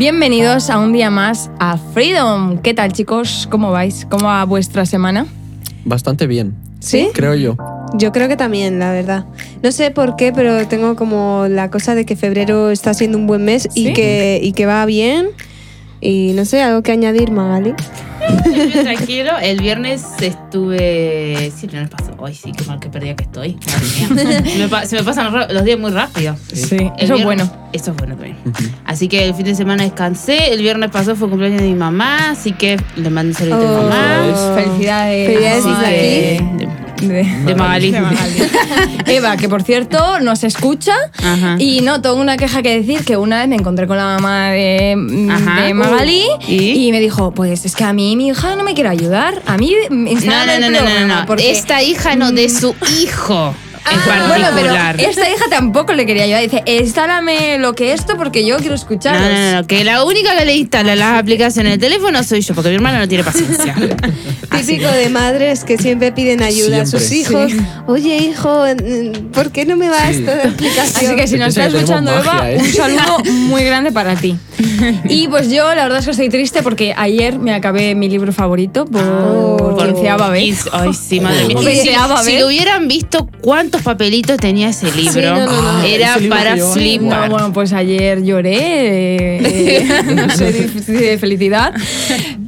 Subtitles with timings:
[0.00, 2.56] Bienvenidos a un día más a Freedom.
[2.62, 3.46] ¿Qué tal, chicos?
[3.50, 4.06] ¿Cómo vais?
[4.08, 5.26] ¿Cómo va vuestra semana?
[5.84, 6.54] Bastante bien.
[6.78, 7.10] ¿Sí?
[7.12, 7.54] Creo yo.
[7.92, 9.26] Yo creo que también, la verdad.
[9.62, 13.26] No sé por qué, pero tengo como la cosa de que febrero está siendo un
[13.26, 13.88] buen mes ¿Sí?
[13.88, 15.28] y, que, y que va bien.
[16.00, 17.74] Y no sé, algo que añadir, Magali.
[18.82, 21.50] Tranquilo, el viernes estuve.
[21.56, 22.10] Sí, el viernes pasó.
[22.24, 23.56] Ay, sí, qué mal que perdida que estoy.
[24.58, 26.36] Me pa- se me pasan los días muy rápido.
[26.52, 27.52] Sí, El eso es viernes- bueno.
[27.72, 28.36] Eso es bueno también.
[28.84, 30.52] Así que el fin de semana descansé.
[30.52, 33.80] El viernes pasó fue cumpleaños de mi mamá, así que le mandé un saludo a
[33.80, 33.82] Oh.
[33.84, 34.54] mi mamá.
[34.60, 35.26] Felicidades.
[35.28, 35.64] Felicidades
[36.40, 36.59] Así que-
[37.00, 37.90] De, De Magali.
[37.90, 38.42] de Magali.
[39.06, 41.56] Eva, que por cierto nos escucha Ajá.
[41.58, 44.50] y no, tengo una queja que decir que una vez me encontré con la mamá
[44.50, 46.88] de, de Magali Uh, ¿y?
[46.88, 49.56] y me dijo, pues es que a mí mi hija no me quiere ayudar, a
[49.56, 51.26] mí me No, no, no, no, no, no.
[51.26, 53.54] porque- Esta hija no, de su hijo
[53.90, 55.00] en Ah, bueno, pero particular.
[55.00, 56.42] esta hija tampoco le quería ayudar.
[56.42, 59.20] Dice, instálame lo que esto porque yo quiero No, escucharos.
[59.20, 62.40] no, no, no, que la única que le instala las aplicaciones en el teléfono soy
[62.42, 63.74] yo, porque mi hermana no tiene paciencia.
[64.56, 67.44] Típico de madres que siempre piden ayuda a sus Siempre.
[67.48, 67.52] hijos.
[67.86, 68.64] Oye, hijo,
[69.32, 70.18] ¿por qué no me va Sí.
[70.18, 71.06] esto de aplicación?
[71.06, 72.58] Así que si nos estás escuchando, Eva, magia, ¿eh?
[72.60, 74.36] un saludo muy grande para ti.
[75.08, 78.32] Y pues yo, la verdad es que estoy triste porque ayer me acabé mi libro
[78.32, 79.76] favorito por Oh.
[79.76, 80.64] quinceava vez.
[80.72, 81.58] Ay, sí, madre mía.
[81.60, 83.26] Si, si lo hubieran visto
[83.70, 85.82] cuántos papelitos tenía ese libro, no, no, no.
[85.84, 87.30] era Ese libro para yo- No, flipar.
[87.30, 89.38] bueno, pues ayer lloré, eh,
[89.78, 91.72] eh, no sé de, de felicidad,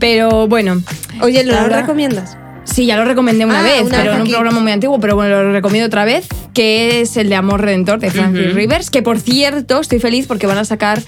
[0.01, 0.83] pero bueno.
[1.21, 2.37] Oye, ¿lo recomiendas?
[2.65, 4.99] Sí, ya lo recomendé una Ah, vez, una pero vez en un programa muy antiguo,
[5.01, 8.55] pero bueno, lo recomiendo otra vez, que es el de Amor Redentor de Francis.
[8.55, 11.03] Rivers, que por cierto estoy feliz porque van a sacar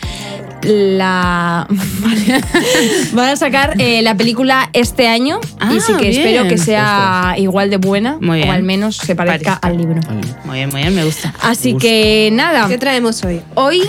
[0.65, 1.67] la
[3.13, 6.21] van a sacar eh, la película este año y Ah, sí que bien.
[6.21, 8.49] espero que sea igual de buena Muy bien.
[8.49, 10.01] o al menos se parezca al libro.
[10.45, 11.35] Muy bien, muy bien, me gusta.
[11.43, 13.41] Así que nada, ¿Qué traemos hoy?
[13.55, 13.83] hoy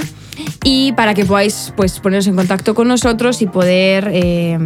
[0.63, 4.57] y para que podáis pues, poneros en contacto con nosotros y poder eh,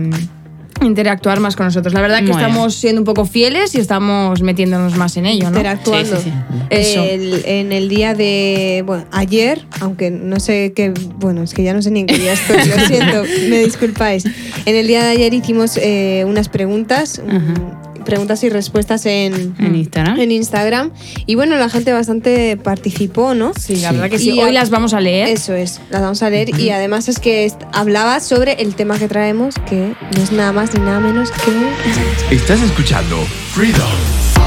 [0.81, 1.93] interactuar más con nosotros.
[1.93, 2.41] La verdad que Muy bien.
[2.41, 5.57] estamos siendo un poco fieles y estamos metiéndonos más en ello, ¿no?
[5.57, 6.17] Interactuando.
[6.17, 6.57] Sí, sí, sí.
[6.69, 7.03] Eso.
[7.03, 8.83] El- en el día de.
[8.85, 10.93] Bueno, ayer, aunque no sé qué.
[11.17, 14.25] Bueno, es que ya no sé ni en qué día estoy, lo siento, me disculpáis.
[14.65, 19.75] En el día de ayer hicimos eh, unas preguntas, mm, preguntas y respuestas en, En
[19.75, 20.19] Instagram.
[20.19, 20.91] en Instagram.
[21.25, 23.51] Y bueno, la gente bastante participó, ¿no?
[23.53, 23.95] Sí, la Sí.
[23.95, 24.31] verdad que sí.
[24.31, 25.27] Y Hoy las vamos a leer.
[25.27, 26.57] Eso es, las vamos a leer.
[26.59, 30.73] Y además es que hablaba sobre el tema que traemos, que no es nada más
[30.73, 32.35] ni nada menos que.
[32.35, 33.17] Estás escuchando
[33.53, 34.46] Freedom.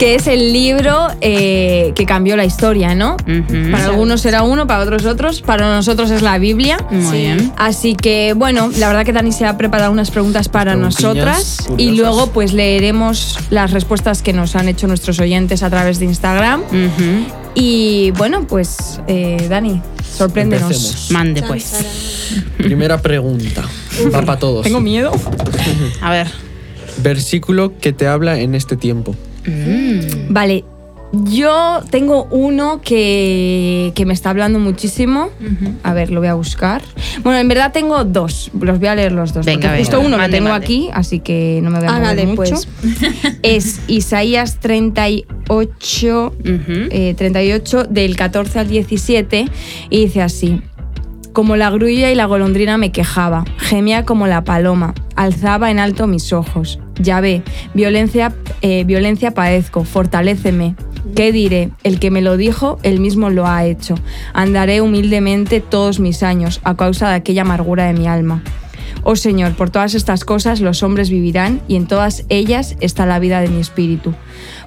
[0.00, 3.18] Que es el libro eh, que cambió la historia, ¿no?
[3.70, 6.78] Para algunos será uno, para otros otros, para nosotros es la Biblia.
[6.90, 7.16] Muy Sí.
[7.18, 7.52] bien.
[7.58, 11.90] Así que bueno, la verdad que Dani se ha preparado unas preguntas para nosotras y
[11.90, 16.62] luego pues leeremos las respuestas que nos han hecho nuestros oyentes a través de Instagram.
[17.54, 19.82] Y bueno, pues eh, Dani,
[20.16, 20.70] sorpréndenos.
[20.70, 21.10] Empecemos.
[21.10, 21.74] Mande pues.
[22.56, 23.64] Primera pregunta.
[24.14, 24.62] Va para todos.
[24.64, 25.12] Tengo miedo.
[26.00, 26.26] A ver.
[27.02, 29.14] Versículo que te habla en este tiempo.
[30.28, 30.64] Vale,
[31.12, 35.30] yo tengo uno que, que me está hablando muchísimo.
[35.82, 36.82] A ver, lo voy a buscar.
[37.24, 38.50] Bueno, en verdad tengo dos.
[38.60, 39.44] Los voy a leer los dos.
[39.44, 40.64] Venga, justo uno lo Mande, tengo mande.
[40.64, 42.36] aquí, así que no me voy a mover Hágale, mucho.
[42.36, 42.68] pues.
[43.42, 46.62] Es Isaías 38, Ujú.
[46.90, 49.46] eh, 38 del 14 al 17
[49.90, 50.62] y dice así.
[51.32, 56.06] Como la grulla y la golondrina me quejaba, gemía como la paloma, alzaba en alto
[56.08, 56.80] mis ojos.
[57.00, 57.42] Ya ve,
[57.74, 60.74] violencia, eh, violencia padezco, fortaléceme.
[61.16, 61.70] ¿Qué diré?
[61.82, 63.94] El que me lo dijo, él mismo lo ha hecho.
[64.34, 68.42] Andaré humildemente todos mis años a causa de aquella amargura de mi alma.
[69.02, 73.18] Oh Señor, por todas estas cosas los hombres vivirán y en todas ellas está la
[73.18, 74.12] vida de mi espíritu.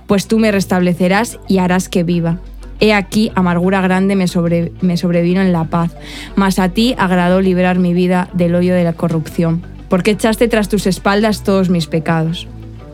[0.08, 2.40] Pues tú me restablecerás y harás que viva.
[2.80, 5.92] He aquí, amargura grande me, sobre- me sobrevino en la paz,
[6.36, 9.62] mas a ti agradó librar mi vida del hoyo de la corrupción,
[9.94, 12.48] porque echaste tras tus espaldas todos mis pecados.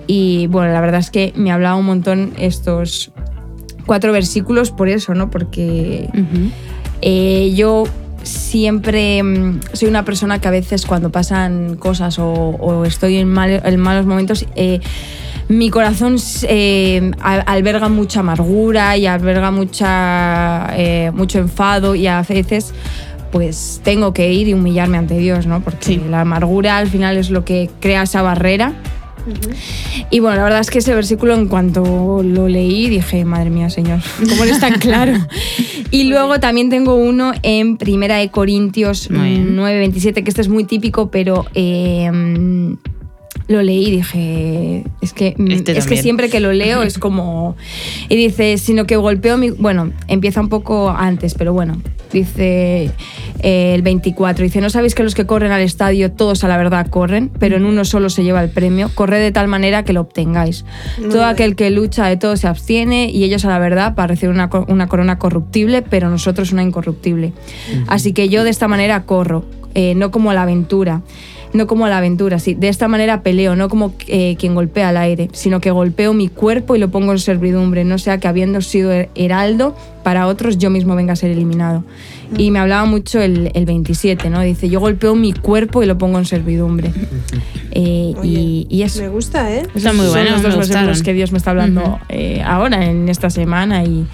[0.06, 3.12] Y bueno, la verdad es que me hablaba un montón estos
[3.86, 5.32] cuatro versículos por eso, ¿no?
[5.32, 6.10] Porque
[7.02, 7.86] eh, yo
[8.24, 13.30] siempre mm, soy una persona que a veces cuando pasan cosas o, o estoy en,
[13.30, 14.82] mal- en malos momentos, eh,
[15.48, 16.18] mi corazón
[16.50, 20.74] eh, al- alberga mucha amargura y alberga mucha,
[21.14, 22.74] mucho enfado y a veces
[23.32, 25.62] pues tengo que ir y humillarme ante Dios, ¿no?
[25.62, 26.02] Porque Sí.
[26.10, 28.74] la amargura al final es lo que crea esa barrera
[30.12, 33.70] Y bueno, la verdad es que ese versículo en cuanto lo leí dije, madre mía,
[33.70, 35.14] Señor, ¿cómo es tan claro?
[35.92, 39.56] y luego también tengo uno en Primera de Corintios Muy bien.
[39.58, 42.10] 9:27, que este es muy típico, pero eh,
[43.50, 47.00] lo leí y dije, es que, mm, Este es que siempre que lo leo es
[47.00, 47.58] como...
[48.08, 49.50] Y dice, sino que golpeo mi...
[49.50, 51.82] Bueno, empieza un poco antes, pero bueno,
[52.14, 52.92] dice
[53.40, 56.58] eh, el 24, dice, no sabéis que los que corren al estadio todos a la
[56.58, 59.94] verdad corren, pero en uno solo se lleva el premio, corred de tal manera que
[59.94, 60.64] lo obtengáis.
[61.00, 61.30] Muy Todo bien.
[61.30, 64.52] aquel que lucha de todo se abstiene y ellos a la verdad para recibir una,
[64.68, 67.34] una corona corruptible, pero nosotros una incorruptible.
[67.88, 69.44] Así que yo de esta manera corro,
[69.74, 71.02] eh, no como a la aventura.
[71.52, 72.54] No como a la aventura, sí.
[72.54, 76.28] De esta manera peleo, no como eh, quien golpea al aire, sino que golpeo mi
[76.30, 80.58] cuerpo y lo pongo en servidumbre, no sea que habiendo sido her- heraldo para otros
[80.58, 81.84] yo mismo venga a ser eliminado.
[82.38, 84.42] Y me hablaba mucho el, el 27, ¿no?
[84.42, 86.92] Dice, yo golpeo mi cuerpo y lo pongo en servidumbre.
[87.72, 89.00] Eh, y, Oye, y eso.
[89.00, 89.62] Me gusta, ¿eh?
[89.76, 91.98] Está muy Son bueno, los dos versículos que Dios me está hablando Ujú.
[92.10, 93.84] eh, ahora, en esta semana.
[93.84, 94.08] Y,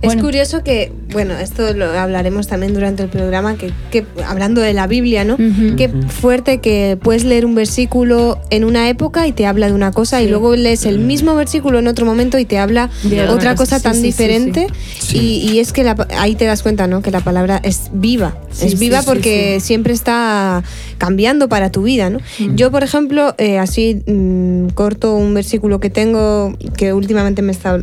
[0.02, 4.72] bueno, curioso que, bueno, esto lo hablaremos también durante el programa, que, que hablando de
[4.72, 5.34] la Biblia, ¿no?
[5.34, 5.74] Ujú.
[5.76, 9.90] Qué fuerte que puedes leer un versículo en una época y te habla de una
[9.90, 10.30] cosa y Sí.
[10.30, 13.78] luego lees el mismo versículo en otro momento y te habla De otra cosa.
[13.78, 14.66] Sí, tan sí, sí, diferente.
[14.96, 15.18] sí.
[15.22, 17.02] Y, y es que la ahí te das cuenta, ¿no?
[17.02, 18.36] Que la palabra es viva.
[18.50, 20.62] Sí, es viva sí, porque siempre está
[20.98, 22.18] cambiando para tu vida, ¿no?
[22.54, 27.82] Yo, por ejemplo, eh, así mm, corto un versículo que tengo que últimamente me está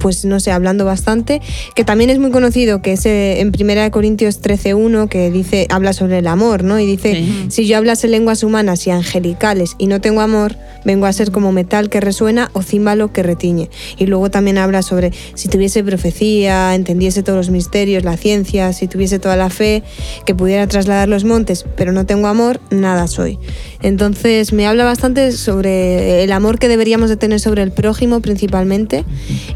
[0.00, 1.40] pues no sé, hablando bastante,
[1.74, 5.92] que también es muy conocido, que es eh, en 1 Corintios 13.1, que dice, habla
[5.92, 6.78] sobre el amor, ¿no?
[6.78, 7.46] Y dice, Sí.
[7.48, 11.52] si yo hablase lenguas humanas y angelicales y no tengo amor, vengo a ser como
[11.52, 13.70] metal que resuena o címbalo que retiñe.
[13.98, 18.88] Y luego también habla sobre si tuviese profecía, entendiese todos los misterios, la ciencia, si
[18.88, 19.82] tuviese toda la fe,
[20.26, 23.38] que pudiera trasladar los montes, pero no tengo amor, nada soy.
[23.82, 29.04] Entonces me habla bastante sobre el amor que deberíamos de tener sobre el prójimo principalmente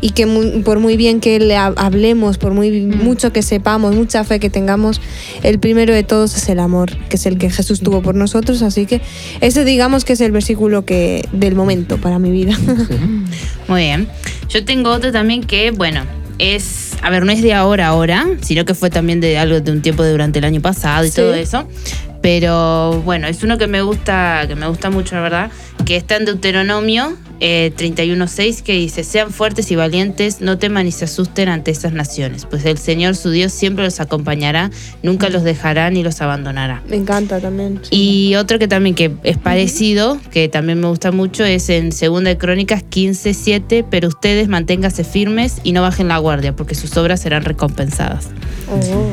[0.00, 3.94] y que mu- por muy bien que le ha- hablemos, por muy mucho que sepamos,
[3.94, 5.00] mucha fe que tengamos,
[5.42, 8.62] el primero de todos es el amor, que es el que Jesús tuvo por nosotros,
[8.62, 9.00] así que
[9.40, 12.56] ese digamos que es el versículo que del momento para mi vida.
[13.68, 14.08] Muy bien.
[14.48, 16.02] Yo tengo otro también que, bueno,
[16.38, 19.70] es, a ver, no es de ahora ahora, sino que fue también de algo de
[19.72, 21.16] un tiempo de durante el año pasado y Sí.
[21.16, 21.66] todo eso.
[22.22, 25.50] Pero bueno, es uno que me gusta, que me gusta mucho, la verdad,
[25.84, 30.92] que está en Deuteronomio eh, 31.6, que dice, sean fuertes y valientes, no teman ni
[30.92, 34.70] se asusten ante esas naciones, pues el Señor su Dios siempre los acompañará,
[35.02, 36.82] nunca los dejará ni los abandonará.
[36.88, 37.80] me encanta también.
[37.90, 42.30] Y otro que también que es parecido, que también me gusta mucho, es en Segunda
[42.30, 47.20] de Crónicas 15:7, pero ustedes manténganse firmes y no bajen la guardia, porque sus obras
[47.20, 48.28] serán recompensadas.
[48.70, 49.08] Oh.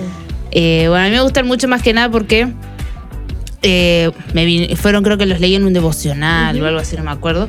[0.52, 2.48] Eh, bueno, a mí me gustan mucho más que nada porque
[3.64, 7.04] eh, me vin- fueron, creo que los leí en un devocional o algo así, no
[7.04, 7.48] me acuerdo.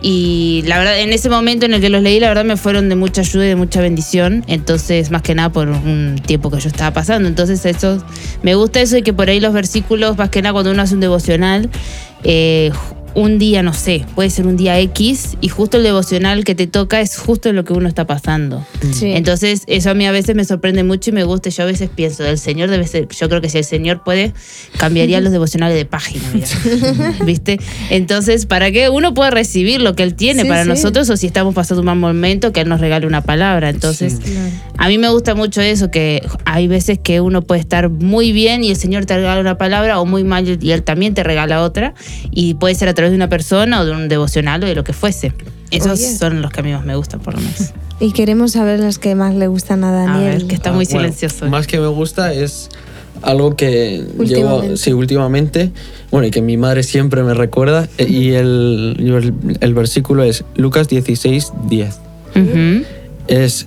[0.00, 2.88] Y la verdad, en ese momento en el que los leí, la verdad me fueron
[2.88, 4.44] de mucha ayuda y de mucha bendición.
[4.46, 7.28] Entonces, más que nada por un tiempo que yo estaba pasando.
[7.28, 8.02] Entonces, eso,
[8.42, 10.94] me gusta eso y que por ahí los versículos, más que nada cuando uno hace
[10.94, 11.68] un devocional,
[12.22, 12.70] eh,
[13.18, 16.68] un día, no sé, puede ser un día X y justo el devocional que te
[16.68, 18.64] toca es justo lo que uno está pasando.
[18.92, 19.10] Sí.
[19.12, 21.50] Entonces, eso a mí a veces me sorprende mucho y me gusta.
[21.50, 24.34] Yo a veces pienso, el Señor debe ser, yo creo que si el Señor puede,
[24.78, 26.46] cambiaría los devocionales de página, mira.
[27.24, 27.58] ¿viste?
[27.90, 30.68] Entonces, para que uno pueda recibir lo que Él tiene Sí, para sí.
[30.68, 33.70] nosotros o si estamos pasando un mal momento, que Él nos regale una palabra.
[33.70, 34.18] Entonces,
[34.76, 38.62] a mí me gusta mucho eso, que hay veces que uno puede estar muy bien
[38.62, 41.62] y el Señor te regala una palabra o muy mal y Él también te regala
[41.62, 41.94] otra.
[42.30, 44.84] Y puede ser a través de una persona o de un devocional o de lo
[44.84, 45.32] que fuese.
[45.70, 46.16] Esos Oye.
[46.16, 47.72] son los que a mí más me gustan, por lo menos.
[48.00, 50.38] Y queremos saber las que más le gustan a A Daniel.
[50.38, 51.46] ver, que está Ah, muy bueno, silencioso.
[51.46, 52.68] Más que me gusta es
[53.22, 54.66] algo que Últimamente.
[54.66, 55.72] llevo sí, últimamente,
[56.12, 60.44] bueno, y que mi madre siempre me recuerda, e- y el, el, el versículo es
[60.54, 61.98] Lucas 16, 10.
[62.36, 62.84] Ujú.
[63.26, 63.66] Es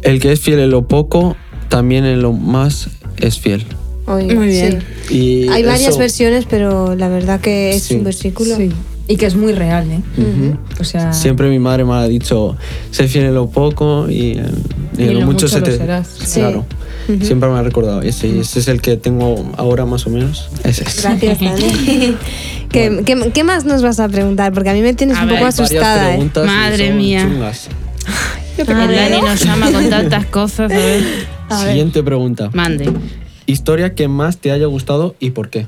[0.00, 1.36] el que es fiel en lo poco,
[1.68, 3.66] también en lo más es fiel.
[4.06, 4.82] Oye, Muy bien.
[5.08, 5.14] sí.
[5.14, 7.94] Y Hay varias eso- versiones, pero la verdad que es Sí.
[7.96, 8.56] un versículo.
[8.56, 8.70] Sí.
[9.06, 10.00] Y que es muy real, ¿eh?
[10.18, 10.56] Ujú.
[10.80, 12.56] O sea, Siempre mi madre me ha dicho,
[12.90, 14.62] sé fiel en lo poco y, en-
[14.96, 15.76] y en Y lo lo mucho mucho se lo te...
[15.76, 16.08] serás.
[16.24, 16.40] Sí.
[16.40, 16.64] Claro.
[17.20, 18.00] Siempre me ha recordado.
[18.00, 20.48] Ese, ese es el que tengo ahora más o menos.
[20.64, 21.02] Ese es.
[21.02, 22.16] Gracias, Dani.
[22.70, 24.52] ¿Qué, qué, qué más nos vas a preguntar?
[24.54, 26.08] Porque a mí me tienes A un ver, poco asustada.
[26.08, 26.14] ¿eh?
[26.14, 27.28] preguntas y Madre mía.
[27.30, 27.68] chungas.
[28.56, 30.72] El Dani nos llama con tantas cosas.
[30.72, 31.02] A ver,
[31.68, 32.48] Siguiente pregunta.
[32.54, 32.90] mande.
[33.46, 35.66] Historia que más te haya gustado y por qué.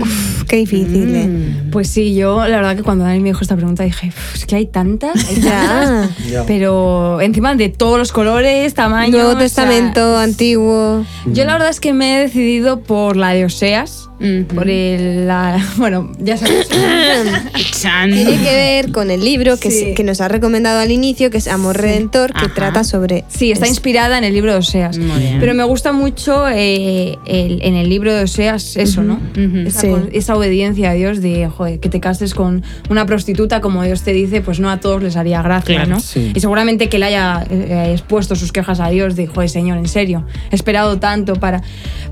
[0.00, 1.26] Uf, qué difícil, ¿eh?
[1.26, 1.70] Mm.
[1.70, 4.46] Pues sí, yo la verdad que cuando Dani me dijo esta pregunta dije, "Uf, es
[4.46, 6.10] que hay tantas, hay tantas".
[6.46, 9.12] Pero encima de todos los colores, tamaños.
[9.12, 11.04] Nuevo o sea, Testamento, antiguo.
[11.26, 14.04] Yo la verdad es que me he decidido por la de Oseas.
[14.52, 16.68] Por el, la, bueno, ya sabes.
[16.68, 19.78] Tiene que ver con el libro que, Sí.
[19.80, 22.52] se- que nos ha recomendado al inicio, que es Amor Redentor, que Ajá.
[22.54, 23.24] trata sobre...
[23.28, 24.98] Sí, está es- inspirada en el libro de Oseas.
[25.38, 29.20] Pero me gusta mucho eh, el- en el libro de Oseas eso, ¿no?
[29.66, 29.88] Esa, Sí.
[29.88, 34.02] con- esa obediencia a Dios de, joder, que te cases con una prostituta, como Dios
[34.02, 35.90] te dice, pues no a todos les haría gracia, Claro.
[35.90, 36.00] ¿no?
[36.00, 36.32] Sí.
[36.34, 39.88] Y seguramente que él haya eh, expuesto sus quejas a Dios de, joder, Señor, en
[39.88, 41.62] serio, he esperado tanto para...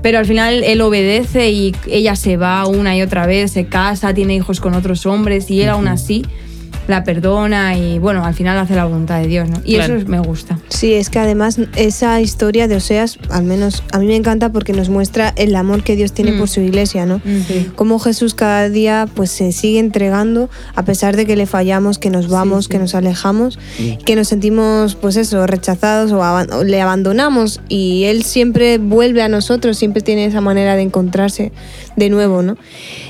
[0.01, 4.13] Pero al final él obedece y ella se va una y otra vez, se casa,
[4.13, 6.23] tiene hijos con otros hombres y él aún así
[6.87, 9.57] la perdona y, bueno, al final hace la voluntad de Dios, ¿no?
[9.65, 9.97] Y Claro.
[9.97, 10.57] eso me gusta.
[10.69, 14.73] Sí, es que además esa historia de Oseas, al menos a mí me encanta porque
[14.73, 16.39] nos muestra el amor que Dios tiene Mm.
[16.39, 17.21] por su iglesia, ¿no?
[17.47, 17.69] Sí.
[17.75, 22.09] Cómo Jesús cada día pues se sigue entregando a pesar de que le fallamos, que
[22.09, 22.71] nos vamos, sí.
[22.71, 23.59] que nos alejamos,
[24.05, 29.21] que nos sentimos pues eso, rechazados o, aban- o le abandonamos y él siempre vuelve
[29.21, 31.51] a nosotros, siempre tiene esa manera de encontrarse
[31.95, 32.57] de nuevo, ¿no?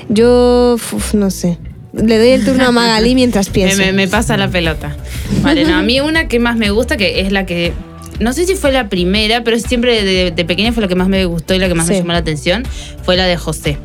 [0.08, 1.58] Yo uf, no sé.
[2.02, 3.78] Le doy el turno a Magalí mientras pienso.
[3.78, 4.96] me- me pasa la pelota.
[5.42, 7.72] Vale, no, a mí una que más me gusta, que es la que.
[8.20, 11.08] No sé si fue la primera, pero siempre de, de pequeña fue la que más
[11.08, 12.64] me gustó y la que más me llamó la atención,
[13.04, 13.78] fue la de José.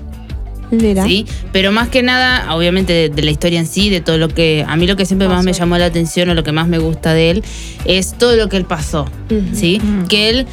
[0.71, 1.05] Mira.
[1.05, 1.27] ¿sí?
[1.51, 4.65] Pero más que nada, obviamente, de, de la historia en sí, de todo lo que.
[4.67, 6.79] A mí lo que siempre más me llamó la atención o lo que más me
[6.79, 7.43] gusta de él
[7.85, 9.07] es todo lo que él pasó.
[9.53, 9.79] ¿sí?
[10.09, 10.47] Que él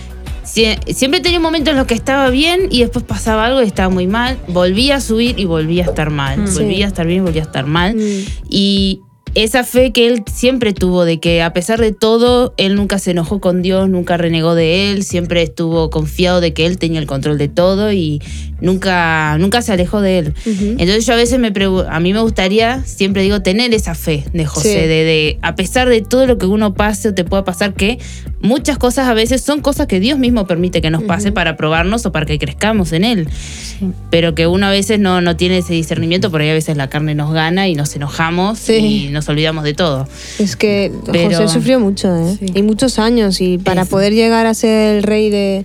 [0.54, 3.88] sie- siempre tenía momentos en los que estaba bien y después pasaba algo y estaba
[3.88, 4.38] muy mal.
[4.48, 6.46] Volvía a subir y volvía a estar mal.
[6.48, 6.54] Sí.
[6.62, 7.94] Volvía a estar bien y volvía a estar mal.
[7.96, 8.24] Mm.
[8.48, 9.00] Y
[9.34, 13.12] esa fe que él siempre tuvo de que a pesar de todo, él nunca se
[13.12, 17.06] enojó con Dios, nunca renegó de él, siempre estuvo confiado de que él tenía el
[17.06, 18.20] control de todo y
[18.60, 20.34] nunca, nunca se alejó de él.
[20.46, 21.52] Entonces yo a veces me
[21.88, 24.74] a mí me gustaría, siempre digo, tener esa fe de José, Sí.
[24.88, 27.98] de, de a pesar de todo lo que uno pase o te pueda pasar, que
[28.40, 32.04] muchas cosas a veces son cosas que Dios mismo permite que nos pase para probarnos
[32.06, 33.28] o para que crezcamos en Él.
[34.10, 36.88] Pero que uno a veces no, no tiene ese discernimiento, por ahí a veces la
[36.88, 39.06] carne nos gana y nos enojamos Sí.
[39.06, 40.08] y nos olvidamos de todo.
[40.38, 42.36] Es que Pero- José sufrió mucho, ¿eh?
[42.38, 42.46] Sí.
[42.54, 43.40] Y muchos años.
[43.40, 45.62] Y para Es- poder llegar a ser el rey de.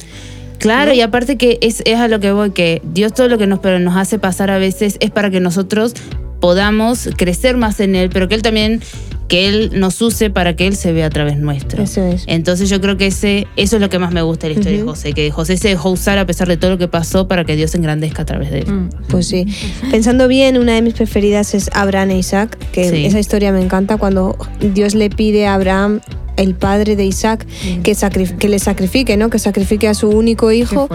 [0.59, 3.45] Claro, y aparte que es, es a lo que voy, que Dios todo lo que
[3.47, 5.93] nos, pero nos hace pasar a veces es para que nosotros
[6.39, 8.81] podamos crecer más en Él, pero que Él también,
[9.27, 11.81] que Él nos use para que Él se vea a través nuestro.
[11.83, 12.23] Eso es.
[12.27, 14.79] Entonces yo creo que ese, eso es lo que más me gusta de la historia
[14.79, 17.43] de José, que José se dejó usar a pesar de todo lo que pasó para
[17.43, 18.71] que Dios se engrandezca a través de él.
[18.71, 18.89] Mm.
[19.09, 19.45] Pues sí.
[19.91, 23.05] Pensando bien, una de mis preferidas es Abraham e Isaac, que Sí.
[23.05, 26.01] esa historia me encanta cuando Dios le pide a Abraham,
[26.37, 27.45] el padre de Isaac,
[27.83, 29.29] que, sacri- que le sacrifique, ¿no?
[29.29, 30.87] Que sacrifique a su único hijo.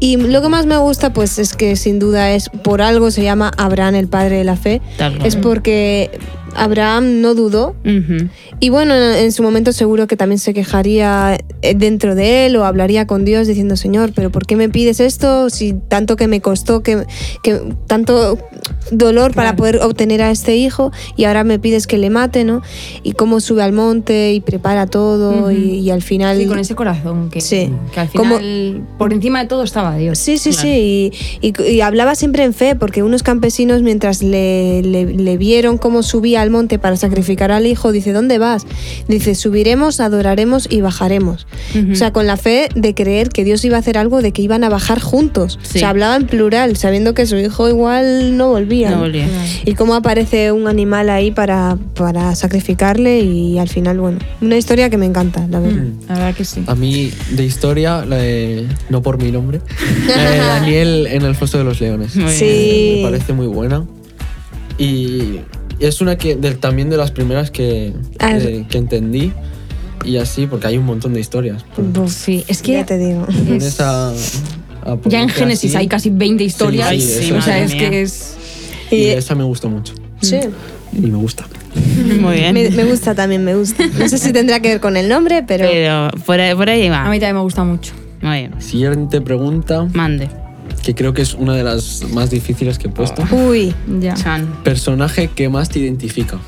[0.00, 3.22] Y lo que más me gusta, pues es que sin duda es por algo se
[3.22, 4.80] llama Abraham el padre de la fe.
[4.96, 5.24] Tal.
[5.24, 6.10] Es porque
[6.56, 7.74] Abraham no dudó.
[8.60, 12.64] Y bueno, en su momento seguro que también se quejaría eh, dentro de él o
[12.64, 16.40] hablaría con Dios diciendo, Señor, pero ¿por qué me pides esto si tanto que me
[16.40, 17.04] costó, que,
[17.42, 18.38] que tanto
[18.92, 22.62] dolor para poder obtener a este hijo y ahora me pides que le mate, ¿no?
[23.02, 25.50] Y cómo sube al monte y prepara todo Ujú.
[25.50, 26.38] y, y al final...
[26.38, 27.70] Sí, con ese corazón que, Sí.
[27.92, 30.18] que al Como- final, por encima de todo estaba Dios.
[30.18, 30.62] Sí, sí, Claro.
[30.68, 31.12] sí.
[31.40, 35.78] Y, y- y hablaba siempre en fe, porque unos campesinos, mientras le, le- le vieron
[35.78, 38.66] cómo subía al monte para sacrificar al hijo, dice, ¿dónde vas?
[39.08, 41.46] Dice, subiremos, adoraremos y bajaremos.
[41.78, 41.92] Ujú.
[41.92, 44.42] O sea, con la fe de creer que Dios iba a hacer algo, de que
[44.42, 45.58] iban a bajar juntos.
[45.62, 45.78] Sí.
[45.78, 48.90] O sea, hablaba en plural, sabiendo que su hijo igual no volvía.
[48.90, 48.98] ¿no?
[49.00, 49.28] volvía.
[49.64, 54.73] Y cómo aparece un animal ahí para, para sacrificarle y al final, bueno, una historia
[54.90, 55.82] que me encanta, la verdad.
[55.82, 56.62] Mm, La verdad que sí.
[56.66, 59.60] A mí, de historia, la de- no por mi nombre,
[60.06, 62.16] la de Daniel en el foso de los leones.
[62.16, 63.00] Muy Sí.
[63.02, 63.84] Me parece muy buena.
[64.78, 65.40] Y
[65.78, 68.36] es una que de- también de las primeras que, Ah,
[68.68, 69.32] que, entendí.
[70.04, 71.64] Y así, porque hay un montón de historias.
[72.08, 73.24] Sí, es ya que te digo.
[73.26, 76.90] Pones a- a ya en Génesis así, hay casi 20 historias.
[76.90, 77.88] Sí, sí, sí, o sea, es mía.
[77.90, 78.34] que es...
[78.90, 79.94] Y Y- esa me gustó mucho.
[80.20, 80.36] Sí.
[80.92, 81.46] Y me gusta.
[82.20, 82.54] Muy bien.
[82.54, 83.84] Me, me gusta también, me gusta.
[83.98, 85.66] No sé si tendrá que ver con el nombre, pero...
[85.70, 87.04] Pero por ahí, por ahí va.
[87.06, 87.92] A mí también me gusta mucho.
[88.22, 88.54] Muy bien.
[88.60, 90.28] Siguiente pregunta, Mande.
[90.82, 93.22] que creo que es una de las más difíciles que he puesto.
[93.30, 94.14] Uy, Ya.
[94.14, 94.46] Chan.
[94.64, 96.38] Personaje que más te identifica.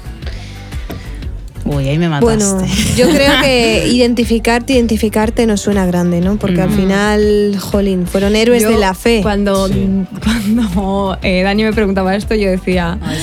[1.68, 2.44] Uy, ahí me mataste.
[2.54, 6.37] bueno, yo creo que identificarte, identificarte nos suena grande, ¿no?
[6.37, 6.76] Porque al Mm.
[6.76, 9.20] final, jolín, fueron héroes Yo, de la fe.
[9.23, 9.87] Cuando, Sí.
[10.23, 13.18] cuando eh, Dani me preguntaba esto, yo decía, Ay,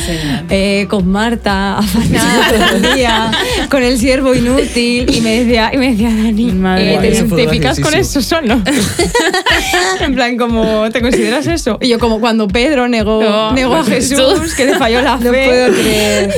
[0.50, 3.32] eh, con Marta, afanada todo el día,
[3.70, 7.80] con el siervo inútil, y me decía, y me decía Dani, Madre eh, ¿te identificas
[7.80, 8.62] con eso solo?
[10.02, 11.78] en plan, como, ¿te consideras eso?
[11.82, 14.54] Y yo como cuando Pedro negó, No, negó a Jesús, Jesús.
[14.56, 15.26] que le falló la fe.
[15.26, 16.34] No puedo creer.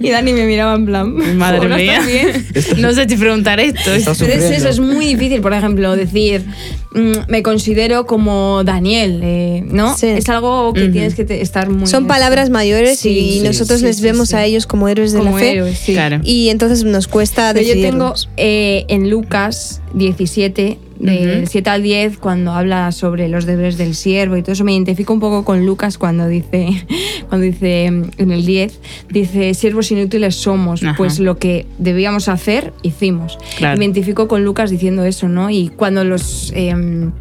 [0.00, 1.36] Y Dani me miraba en plan.
[1.36, 1.98] Madre "Hola, mía.
[1.98, 2.82] ¿estás bien?".
[2.82, 3.90] No sé si preguntar esto.
[4.18, 6.44] Pero es eso, es muy difícil, por ejemplo, decir,
[6.92, 9.96] mm, me considero como Daniel, eh, ¿no?
[9.96, 10.06] Sí.
[10.08, 11.86] Es algo que tienes que estar muy...
[11.86, 14.36] Son palabras mayores Sí, y sí, nosotros sí, les sí, vemos sí.
[14.36, 15.52] a ellos como héroes de como la fe.
[15.52, 15.92] héroes, sí.
[15.92, 16.20] Claro.
[16.24, 21.50] Y entonces nos cuesta Pero yo tengo eh, en Lucas 17, del Ujú.
[21.50, 25.12] 7 al 10, cuando habla sobre los deberes del siervo y todo eso, me identifico
[25.12, 26.86] un poco con Lucas cuando dice,
[27.28, 28.80] cuando dice mm, en el 10,
[29.10, 30.94] dice, siervos inútiles somos, Ajá.
[30.96, 33.38] pues lo que debíamos hacer, hicimos.
[33.58, 33.76] Claro.
[33.76, 35.50] Y me identifico con Lucas diciendo eso, ¿no?
[35.50, 36.52] Y cuando los...
[36.54, 37.12] em,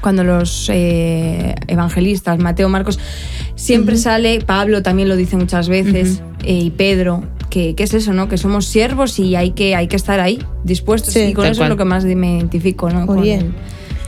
[0.00, 2.98] cuando los eh, evangelistas, Mateo, Marcos,
[3.54, 8.12] siempre sale, Pablo también lo dice muchas veces, eh, y Pedro, que, que es eso,
[8.12, 8.28] ¿no?
[8.28, 11.14] Que somos siervos y hay que, hay que estar ahí, dispuestos.
[11.14, 11.66] Sí, y con eso cual.
[11.66, 13.06] es lo que más me identifico, ¿no?
[13.06, 13.40] Con Oye.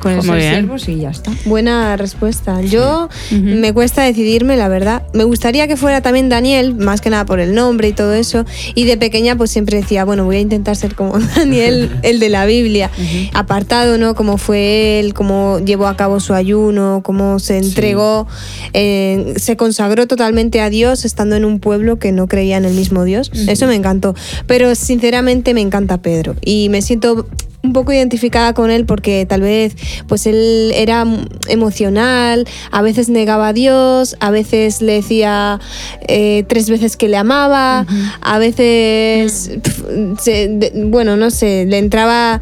[0.06, 0.54] Con el Muy ser bien.
[0.54, 1.32] siervos y ya está.
[1.44, 2.60] Buena respuesta.
[2.60, 5.02] Yo me cuesta decidirme, la verdad.
[5.12, 8.44] Me gustaría que fuera también Daniel, más que nada por el nombre y todo eso.
[8.74, 12.28] Y de pequeña pues siempre decía, bueno, voy a intentar ser como Daniel, el de
[12.28, 12.90] la Biblia.
[13.32, 14.14] Apartado, ¿no?
[14.14, 18.26] Cómo fue él, cómo llevó a cabo su ayuno, cómo se entregó,
[18.72, 22.74] eh, se consagró totalmente a Dios estando en un pueblo que no creía en el
[22.74, 23.30] mismo Dios.
[23.48, 24.14] Eso me encantó.
[24.46, 26.36] Pero sinceramente me encanta Pedro.
[26.44, 27.26] Y me siento
[27.66, 29.74] un poco identificada con él porque tal vez
[30.06, 31.04] pues él era
[31.48, 35.60] emocional, a veces negaba a Dios, a veces le decía
[36.08, 37.84] eh, tres veces que le amaba,
[38.20, 39.82] a veces, pf,
[40.20, 42.40] se- de- bueno, no sé, le entraba...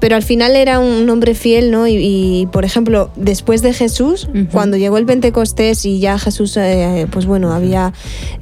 [0.00, 1.86] Pero al final era un hombre fiel, ¿no?
[1.86, 7.06] Y, y, por ejemplo, después de Jesús, cuando llegó el Pentecostés y ya Jesús, eh,
[7.10, 7.92] pues bueno, había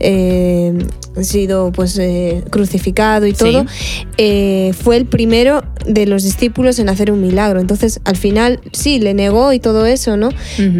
[0.00, 0.72] eh,
[1.22, 3.64] sido pues eh, crucificado y todo,
[4.18, 7.60] eh, fue el primero de los discípulos en hacer un milagro.
[7.60, 10.30] Entonces, al final, sí, le negó y todo eso, ¿no?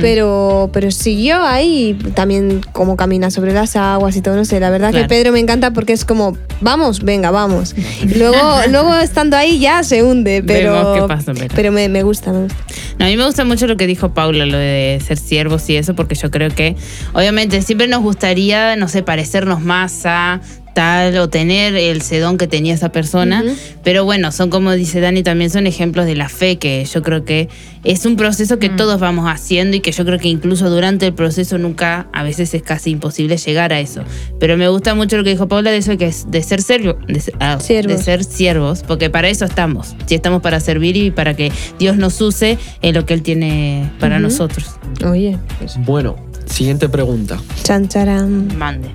[0.01, 4.59] Pero, pero siguió ahí también como camina sobre las aguas y todo, no sé.
[4.61, 5.07] La verdad Claro.
[5.07, 7.75] que Pedro me encanta porque es como, vamos, venga, vamos.
[8.17, 8.37] Luego,
[8.71, 10.64] luego estando ahí ya se hunde, pero,
[10.95, 12.57] Qué pasa, pero- pero me, me gusta, me gusta.
[12.99, 15.77] No, a mí me gusta mucho lo que dijo Paula, lo de ser siervos y
[15.77, 16.77] eso, porque yo creo que,
[17.13, 20.41] obviamente, siempre nos gustaría, no sé, parecernos más a
[20.75, 23.55] tal o tener el sedón que tenía esa persona, Ujú.
[23.83, 27.25] pero bueno, son como dice Dani, también son ejemplos de la fe, que yo creo
[27.25, 27.49] que
[27.85, 31.15] es un proceso que todos vamos haciendo y que yo creo que incluso durante el
[31.15, 34.03] proceso nunca, a veces es casi imposible llegar a eso.
[34.41, 36.97] Pero me gusta mucho lo que dijo Paula de eso, que es de ser servo,
[37.07, 37.97] de, ser- ah, Siervos.
[37.99, 39.95] de ser siervos, porque para eso estamos.
[40.07, 43.91] Si estamos para servir y para que Dios nos use en lo que Él tiene
[44.01, 44.25] para Ujú.
[44.25, 44.67] nosotros.
[45.07, 47.39] Oye, pues, Bueno, siguiente pregunta.
[47.63, 48.57] chan, charan.
[48.57, 48.89] Mande.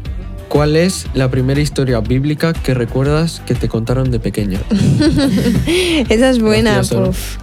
[0.50, 4.60] ¿Cuál es la primera historia bíblica que recuerdas que te contaron de pequeño?
[6.10, 6.82] Esa es buena.
[6.82, 7.38] Puf.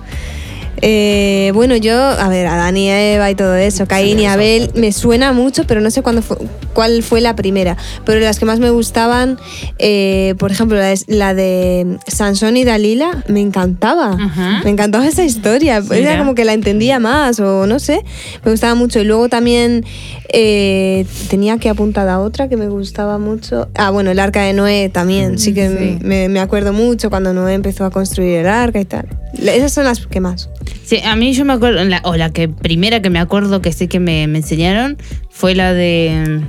[0.82, 4.92] Eh, bueno, yo, a ver, Adán y Eva y todo eso, Caín y Abel, me
[4.92, 6.36] suena mucho, pero no sé cuándo fue,
[6.74, 7.76] cuál fue la primera.
[8.04, 9.38] Pero las que más me gustaban,
[9.78, 14.16] eh, por ejemplo, la de, la de Sansón y Dalila, me encantaba.
[14.20, 14.60] Ajá.
[14.64, 15.76] Me encantaba esa historia.
[15.78, 16.18] Era Mira.
[16.18, 18.02] como que la entendía más, o no sé,
[18.44, 19.00] me gustaba mucho.
[19.00, 19.84] Y luego también
[20.32, 23.68] eh, tenía que apuntar a otra que me gustaba mucho.
[23.74, 25.38] Ah, bueno, el arca de Noé también.
[25.38, 25.98] Sí que Sí.
[26.00, 29.06] Me, me acuerdo mucho cuando Noé empezó a construir el arca y tal.
[29.38, 30.48] Esas son las que más.
[30.84, 33.72] Sí, a mí yo me acuerdo, la- o la que primera que me acuerdo que
[33.72, 34.96] sé que me, me enseñaron
[35.30, 36.42] fue la de.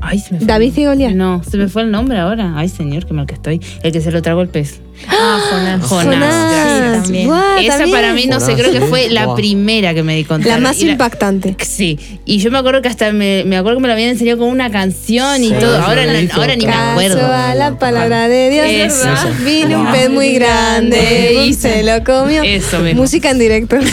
[0.00, 0.46] Ay, se me fue.
[0.48, 1.12] David y Goliat.
[1.12, 2.54] No, se me fue el nombre ahora.
[2.56, 3.60] Ay, señor, qué mal que estoy.
[3.82, 4.80] El que se lo tragó el pez.
[5.08, 5.82] Ah, Jonás.
[5.84, 7.02] Jonás, gracias.
[7.04, 7.28] también.
[7.66, 7.96] Esa también.
[7.98, 10.48] para mí, no sé, creo que fue la primera que me di cuenta.
[10.48, 11.56] La más Y impactante.
[11.62, 14.38] Sí, y yo me acuerdo que hasta me, me acuerdo que me lo habían enseñado
[14.38, 15.78] con una canción y Sí, todo.
[15.82, 17.32] Ahora, ni me acuerdo.
[17.32, 19.04] A la palabra de Dios, Eso.
[19.06, 19.28] ¿verdad?
[19.30, 19.44] Eso.
[19.44, 22.42] Vino un pez muy grande, y se lo comió.
[22.42, 23.02] Eso mismo.
[23.02, 23.76] Música en directo.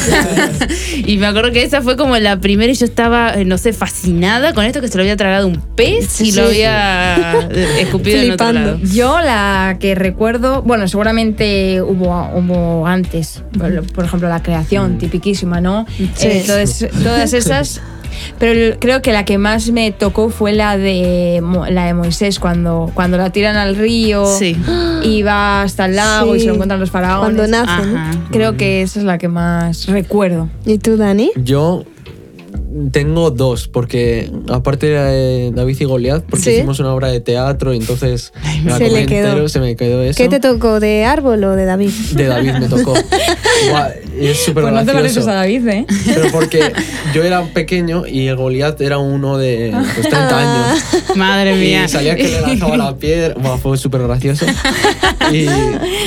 [1.06, 3.74] Y me acuerdo que esa fue como la primera y yo estaba, eh, no sé,
[3.74, 7.68] fascinada con esto que se lo había tragado un pez Sí, y lo había eh,
[7.82, 8.72] escupido en otro Flipando.
[8.74, 8.80] lado.
[8.94, 15.62] Yo la que recuerdo, bueno, seguramente hubo, hubo antes, por, por ejemplo, la creación, tipiquísima,
[15.62, 15.86] ¿no?
[16.16, 16.28] Sí.
[16.28, 17.82] Eh, todas, todas esas.
[18.40, 22.92] Pero creo que la que más me tocó fue la de la de Moisés, cuando,
[22.94, 24.58] cuando la tiran al río Sí.
[25.04, 27.36] y va hasta el lago y se lo encuentran los faraones.
[27.38, 27.98] Cuando nace, ¿no?
[27.98, 28.12] Ajá.
[28.32, 30.50] Creo que esa es la que más recuerdo.
[30.66, 31.32] ¿Y tú, Dani?
[31.36, 31.84] Yo
[32.92, 36.52] tengo dos, porque aparte de David y Goliat, porque Sí.
[36.52, 38.32] hicimos una obra de teatro y entonces
[38.64, 39.28] me la Se comí le quedó.
[39.28, 40.18] entero, se me quedó eso.
[40.18, 41.90] ¿Qué te tocó, de árbol o de David?
[42.14, 42.94] de David me tocó.
[44.20, 45.86] Es súper Pues no te pareces a David, ¿eh?
[46.06, 46.72] Pero porque
[47.14, 50.72] yo era pequeño y el Goliat era uno de pues, 30 Ah.
[50.74, 50.84] años.
[51.16, 51.86] Madre mía.
[51.86, 53.36] Y salía que le lanzaba la piedra.
[53.36, 54.46] Buah, fue súper gracioso.
[55.32, 55.46] Y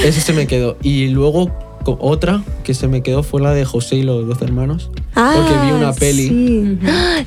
[0.05, 0.77] eso se me quedó.
[0.83, 1.51] Y luego
[1.85, 4.91] otra que se me quedó fue la de José y los doce hermanos.
[5.15, 6.29] Ah, porque vi una peli.
[6.29, 6.79] Sí.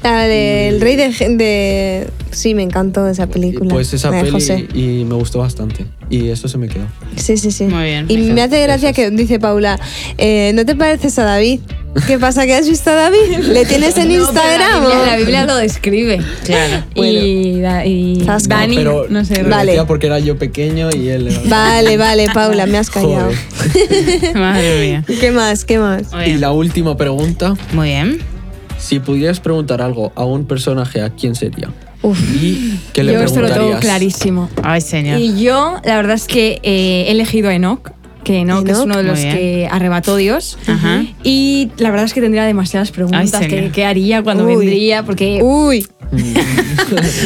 [0.04, 3.70] La del rey de, de- Sí, me encantó esa película.
[3.74, 4.68] Pues esa peli José.
[4.74, 5.86] y me gustó bastante.
[6.10, 6.86] Y eso se me quedó.
[7.16, 7.66] Sí, sí, sí.
[7.66, 8.06] Muy bien.
[8.10, 8.96] Y me hace gracia Esas.
[8.96, 9.80] que dice Paula,
[10.18, 11.60] eh, ¿no te pareces a David?
[12.08, 12.46] ¿Qué pasa?
[12.46, 13.38] ¿Que has visto a David?
[13.48, 14.60] ¿Le tienes en No, Instagram?
[14.60, 15.06] La Biblia, o?
[15.06, 16.20] la Biblia lo describe.
[16.44, 16.84] Claro.
[16.94, 18.22] Y, da- y.
[18.48, 19.44] Dani, pero no sé.
[19.44, 19.72] lo Vale.
[19.72, 21.40] decía porque era yo pequeño y él era...
[21.46, 23.32] Vale, vale, Paula, me has callado.
[23.74, 24.36] Joder.
[24.36, 25.04] Madre mía.
[25.20, 25.64] ¿Qué más?
[25.66, 26.08] ¿Qué más?
[26.26, 27.54] Y la última pregunta.
[27.74, 28.20] Muy bien.
[28.78, 31.70] Si pudieras preguntar algo a un personaje, ¿a quién sería?
[32.02, 32.20] Uf.
[32.36, 34.50] ¿Y qué le Yo esto lo tengo clarísimo.
[34.62, 35.20] Ay, señor.
[35.20, 37.92] Y yo, la verdad es que eh, he elegido a Enoch,
[38.26, 40.58] que Enoch, es Enoch, uno de los que arrebató Dios.
[40.68, 41.06] Ajá.
[41.24, 44.58] Y la verdad es que tendría demasiadas preguntas Ay, que, qué haría, cuando Uy.
[44.58, 45.40] vendría, porque...
[45.42, 45.88] Uy,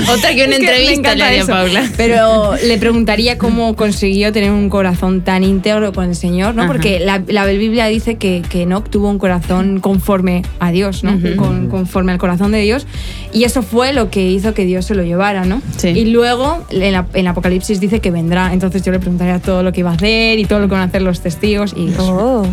[0.09, 1.45] Otra que una Es entrevista le haría.
[1.45, 1.83] Paula.
[1.97, 6.63] Pero le preguntaría cómo consiguió tener un corazón tan íntegro con el Señor, ¿no?
[6.63, 6.71] Ajá.
[6.71, 11.15] Porque la, la Biblia dice que, que Enoch tuvo un corazón conforme a Dios, ¿no?
[11.15, 11.35] Ujú.
[11.35, 12.87] Con- conforme al corazón de Dios.
[13.33, 15.61] Y eso fue lo que hizo que Dios se lo llevara, ¿no?
[15.77, 15.89] Sí.
[15.89, 18.53] Y luego en, la- en Apocalipsis dice que vendrá.
[18.53, 20.83] Entonces yo le preguntaría todo lo que iba a hacer y todo lo que van
[20.83, 21.73] a hacer los testigos.
[21.75, 22.45] Y, oh.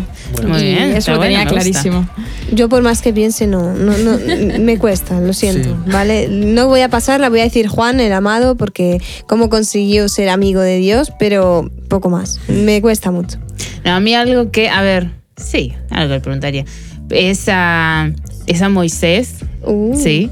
[0.47, 0.95] Muy y bien.
[0.95, 2.07] eso lo bueno, tenía clarísimo.
[2.51, 4.17] yo por más que piense, no, no, no,
[4.59, 5.91] me cuesta, lo siento, Sí.
[5.91, 6.27] ¿vale?
[6.29, 10.61] No voy a pasarla, voy a decir Juan, el amado, porque cómo consiguió ser amigo
[10.61, 12.39] de Dios, pero poco más.
[12.47, 13.37] Me cuesta mucho.
[13.83, 16.65] No, a mí algo que, a ver, sí, algo le preguntaría.
[17.09, 18.11] Es a,
[18.47, 19.97] es a Moisés, Uh.
[20.01, 20.29] sí.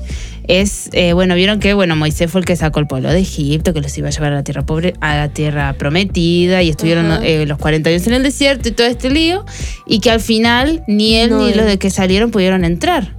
[0.47, 3.73] Es, eh, bueno, vieron que, bueno, Moisés fue el que sacó el pueblo de Egipto,
[3.73, 7.23] que los iba a llevar a la tierra pobre, a la tierra prometida, y estuvieron
[7.23, 9.45] eh, los 40 años en el desierto y todo este lío,
[9.87, 13.15] y que al final ni él No, ni los de que salieron pudieron entrar.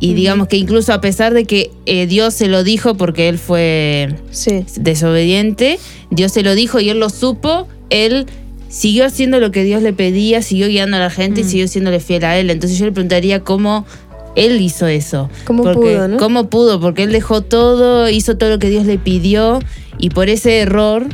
[0.00, 3.38] Y digamos que incluso a pesar de que eh, Dios se lo dijo porque él
[3.38, 4.64] fue Sí.
[4.78, 5.78] desobediente,
[6.10, 8.26] Dios se lo dijo y él lo supo, él
[8.68, 12.00] siguió haciendo lo que Dios le pedía, siguió guiando a la gente y siguió siéndole
[12.00, 12.50] fiel a él.
[12.50, 13.86] Entonces yo le preguntaría cómo
[14.36, 15.28] él hizo eso.
[15.44, 16.16] ¿Cómo Porque- pudo, no?
[16.18, 16.78] ¿Cómo pudo?
[16.80, 19.58] Porque él dejó todo, hizo todo lo que Dios le pidió
[19.98, 21.06] y por ese error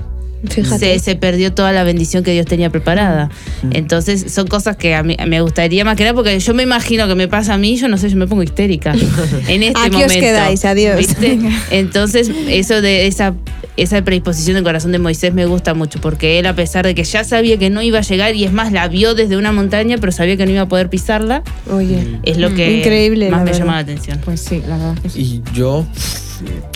[0.48, 0.98] Fíjate.
[0.98, 3.31] se, se perdió toda la bendición que Dios tenía preparada.
[3.70, 7.07] Entonces son cosas que a mí me gustaría más que nada porque yo me imagino
[7.09, 8.92] que me pasa a mí, yo no sé, yo me pongo histérica
[9.48, 10.20] en este Aquí os momento.
[10.20, 10.96] quedáis, adiós.
[10.98, 11.38] ¿viste?
[11.70, 13.35] Entonces eso de esa
[13.78, 17.05] esa predisposición del corazón de Moisés me gusta mucho porque él a pesar de que
[17.05, 19.96] ya sabía que no iba a llegar y es más la vio desde una montaña
[19.98, 22.18] pero sabía que no iba a poder pisarla Oye.
[22.22, 23.59] es lo que Increíble, más me verdad.
[23.61, 24.20] llama la atención.
[24.22, 25.20] Pues sí, la verdad que sí.
[25.20, 25.87] Y yo,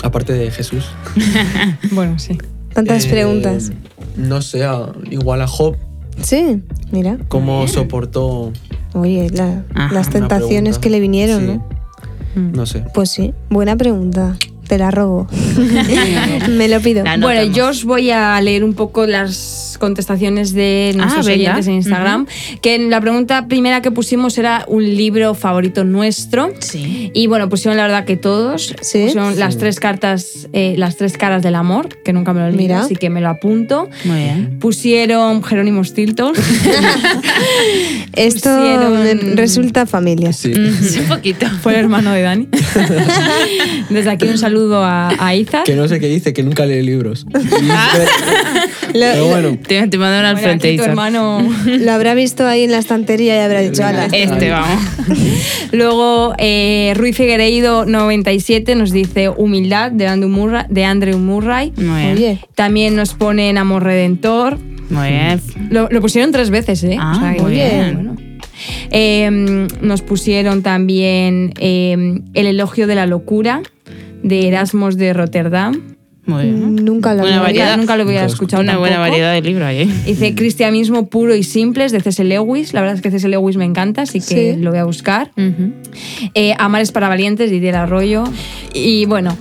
[0.02, 0.85] aparte de Jesús,
[1.90, 2.38] Bueno, sí.
[2.77, 3.73] Tantas eh, preguntas.
[4.17, 5.77] No sé, a- igual a Job,
[6.21, 6.62] Sí,
[6.93, 7.17] mira.
[7.29, 8.53] cómo soportó.
[8.93, 9.95] Oye, la- Ajá.
[9.95, 10.81] las una tentaciones pregunta.
[10.83, 12.51] que le vinieron, Sí, ¿no?
[12.53, 12.85] No sé.
[12.93, 14.37] Pues sí, buena pregunta.
[14.69, 15.27] Te la robo.
[16.51, 17.05] Me lo pido.
[17.21, 21.75] Bueno, yo os voy a leer un poco las contestaciones de nuestros Ah, oyentes en
[21.75, 22.27] Instagram.
[22.62, 26.51] Que en la pregunta primera que pusimos era un libro favorito nuestro.
[26.61, 27.11] Sí.
[27.14, 28.75] Y bueno, pusieron la verdad que todos.
[28.81, 29.05] Sí.
[29.05, 32.62] Pusieron las tres cartas, eh, las tres caras del amor, que nunca me lo olvido,
[32.62, 32.81] Mira.
[32.81, 33.88] así que me lo apunto.
[34.05, 34.59] Muy bien.
[34.61, 36.33] Pusieron Jerónimo Stilton.
[38.14, 40.33] Esto pusieron- resulta familia.
[40.33, 40.53] Sí.
[40.83, 41.47] Sí, un poquito.
[41.62, 42.49] Fue el hermano de Dani.
[43.90, 45.35] Desde aquí un saludo a, a
[45.65, 47.27] Que no sé qué dice, que nunca lee libros.
[48.95, 50.91] Lo, Pero bueno, Te, te mandaron al frente, aquí tu Isa.
[50.91, 51.47] hermano.
[51.67, 54.07] lo habrá visto ahí en la estantería y habrá dicho, ala.
[54.13, 54.81] Este, vamos.
[55.73, 60.65] Luego, eh, Rui Figueiredo 97 nos dice Humildad de Andrew Murray.
[60.69, 61.73] De Andrew Murray.
[61.77, 62.13] Muy bien.
[62.17, 64.59] Oye, También nos ponen Amor Redentor.
[64.89, 65.41] Muy bien.
[65.71, 66.97] Lo, lo pusieron tres veces, ¿eh?
[66.99, 67.95] Ah, muy bien.
[67.95, 68.17] bueno.
[68.91, 73.61] Eh, nos pusieron también eh, El elogio de la locura
[74.29, 75.81] de Erasmus de Rotterdam.
[76.27, 76.75] Muy bien.
[76.85, 77.77] nunca lo Buena había variedad.
[77.77, 78.61] Nunca lo había Nunca escuchado.
[78.65, 79.83] Una buena variedad de libros ahí.
[79.83, 79.89] ¿eh?
[80.07, 82.25] Dice Cristianismo puro y simples de C.S.
[82.25, 82.75] Lewis.
[82.75, 83.29] La verdad es que C.S.
[83.29, 84.61] Lewis me encanta, así que Sí.
[84.61, 85.31] lo voy a buscar.
[85.37, 85.71] Ujú.
[86.35, 88.25] Eh, Amar es para valientes, Didier Arroyo.
[88.75, 89.39] Y bueno,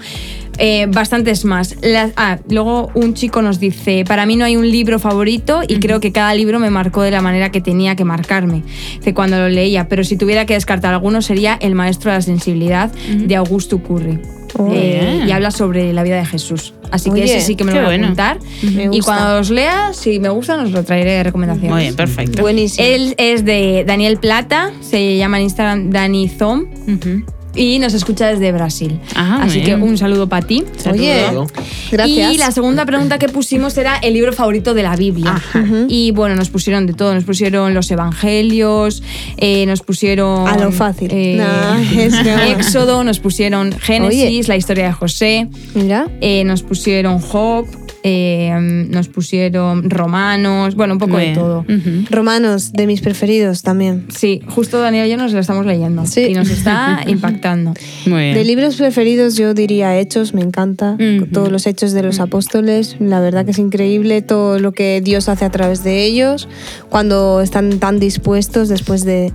[0.60, 1.76] eh, bastantes más.
[2.18, 6.00] Ah, luego un chico nos dice, para mí no hay un libro favorito y creo
[6.00, 8.62] que cada libro me marcó de la manera que tenía que marcarme.
[8.98, 12.22] Dice, cuando lo leía, pero si tuviera que descartar alguno sería El Maestro de la
[12.22, 14.20] Sensibilidad de Augusto Curry.
[14.58, 14.70] Oh.
[14.74, 16.74] Eh, y habla sobre la vida de Jesús.
[16.92, 18.06] Así que ese sí que me qué lo voy a bueno.
[18.08, 18.40] apuntar.
[18.64, 19.04] Me Y gusta.
[19.04, 21.72] cuando los lea, si me gustan, os lo traeré de recomendaciones.
[21.72, 22.42] Muy bien, perfecto.
[22.42, 22.88] buenísimo.
[22.88, 27.24] Él es de Daniel Plata, se llama en Instagram Dani Zom Ujú.
[27.56, 29.00] Y nos escucha desde Brasil.
[29.16, 30.64] Ah, Así que un saludo para ti.
[30.92, 31.48] Oye, Saludo.
[31.92, 32.34] gracias.
[32.34, 35.42] Y la segunda pregunta que pusimos era el libro favorito de la Biblia.
[35.88, 37.14] Y bueno, nos pusieron de todo.
[37.14, 39.02] Nos pusieron los evangelios,
[39.38, 40.48] eh, nos pusieron.
[40.48, 41.10] A lo fácil.
[41.12, 42.14] eh, No, es.
[42.50, 44.44] Éxodo, nos pusieron Génesis, Oye.
[44.48, 47.66] la historia de José, Mira, eh, nos pusieron Job.
[48.08, 51.66] Eh, nos pusieron romanos, bueno, un poco de todo.
[52.12, 54.06] Romanos, de mis preferidos también.
[54.16, 56.22] Sí, justo Daniel y yo nos lo estamos leyendo Sí.
[56.30, 57.74] y nos está impactando.
[58.06, 58.36] Muy bien.
[58.36, 60.98] De libros preferidos yo diría Hechos, me encanta.
[61.34, 65.28] Todos los hechos de los apóstoles, la verdad que es increíble todo lo que Dios
[65.28, 66.48] hace a través de ellos,
[66.90, 69.34] cuando están tan dispuestos después de,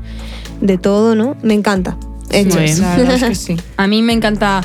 [0.60, 1.36] de todo, ¿no?
[1.42, 1.96] Me encanta.
[2.30, 2.54] Hechos.
[2.54, 2.80] Muy bien.
[2.82, 3.56] La verdad es que sí.
[3.76, 4.60] A mí me encanta.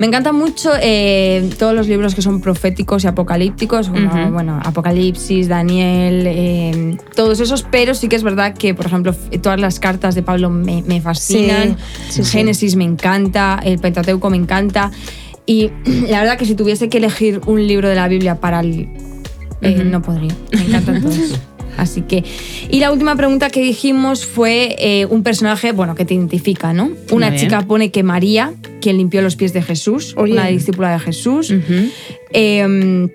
[0.00, 5.46] Me encanta mucho eh, todos los libros que son proféticos y apocalípticos, como, bueno, Apocalipsis,
[5.46, 10.14] Daniel, eh, todos esos, pero sí que es verdad que, por ejemplo, todas las cartas
[10.14, 11.76] de Pablo me, me fascinan,
[12.08, 12.30] Sí, sí, sí.
[12.32, 14.90] Génesis me encanta, el Pentateuco me encanta,
[15.44, 15.70] y
[16.08, 18.88] la verdad que si tuviese que elegir un libro de la Biblia para el...
[19.60, 19.84] eh, Ujú.
[19.84, 21.38] No podría, me encantan todos.
[21.76, 22.24] Así que.
[22.70, 26.90] Y la última pregunta que dijimos fue eh, un personaje, bueno, que te identifica, ¿no?
[27.10, 30.32] Una chica pone que María, quien limpió los pies de Jesús, Oye.
[30.32, 31.52] una discípula de Jesús.
[32.32, 33.08] Eh,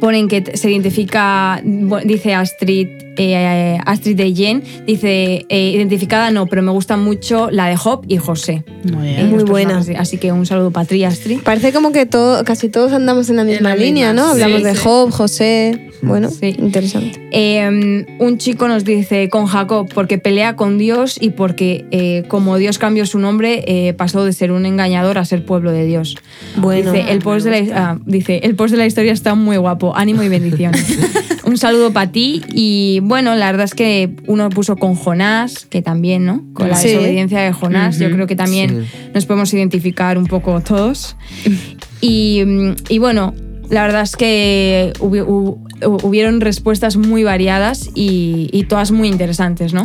[0.00, 1.60] ponen que se identifica,
[2.04, 2.88] dice Astrid,
[3.18, 8.04] eh, Astrid de Yen, dice eh, identificada no, pero me gusta mucho la de Job
[8.08, 8.64] y José.
[8.92, 9.30] Muy Eh, bien.
[9.30, 9.82] Muy buena.
[9.98, 11.40] Así que un saludo para ti, Astrid.
[11.42, 14.34] Parece como que todo, casi todos andamos en la misma la línea, misma, ¿no?
[14.34, 14.74] sí, Hablamos de.
[14.76, 15.84] Job, José.
[16.00, 16.54] Bueno, Sí.
[16.58, 17.20] interesante.
[17.32, 22.56] Eh, un chico nos dice con Jacob porque pelea con Dios y porque eh, como
[22.56, 26.16] Dios cambió su nombre eh, pasó de ser un engañador a ser pueblo de Dios.
[26.56, 26.92] Bueno.
[26.92, 29.96] dice, el post de la, ah, dice el post de la historia está muy guapo,
[29.96, 30.86] ánimo y bendiciones.
[31.44, 35.82] un saludo para ti y bueno, la verdad es que uno puso con Jonás, que
[35.82, 36.44] también, ¿no?
[36.52, 36.88] Con la Sí.
[36.88, 41.16] desobediencia de Jonás, yo creo que también nos podemos identificar un poco todos.
[42.00, 43.34] Y, mm, y bueno,
[43.70, 45.58] la verdad es que hubi- hu-
[46.04, 49.82] hubieron respuestas muy variadas y, y todas muy interesantes, ¿no?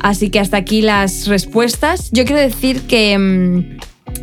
[0.00, 2.10] Así que hasta aquí las respuestas.
[2.10, 3.78] Yo quiero decir que, mm,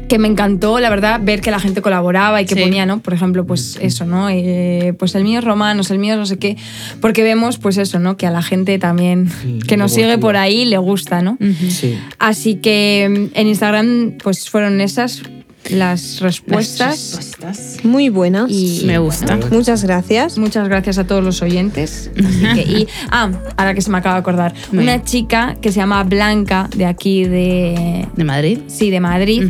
[0.07, 2.61] que me encantó, la verdad, ver que la gente colaboraba y que Sí.
[2.61, 2.99] ponía, ¿no?
[2.99, 4.29] Por ejemplo, pues eso, ¿no?
[4.29, 6.57] Eh, pues el mío es romanos, el mío es no sé qué.
[7.01, 8.17] Porque vemos, pues eso, ¿no?
[8.17, 9.29] Que a la gente también
[9.67, 11.37] que nos sigue por ahí le gusta, ¿no?
[11.69, 11.97] Sí.
[12.19, 15.21] Así que mm, en Instagram, pues fueron esas
[15.69, 17.15] las respuestas.
[17.17, 17.77] Respuestas.
[17.83, 18.45] Muy buena.
[18.49, 19.37] Y Me gusta.
[19.51, 20.37] Muchas gracias.
[20.37, 22.11] Muchas gracias a todos los oyentes.
[22.17, 24.53] Así que- y, ah, ahora que se me acaba de acordar.
[24.71, 25.05] Muy Una bien.
[25.05, 28.07] chica que se llama Blanca, de aquí de.
[28.15, 28.59] ¿De Madrid?
[28.67, 29.43] Sí, de Madrid,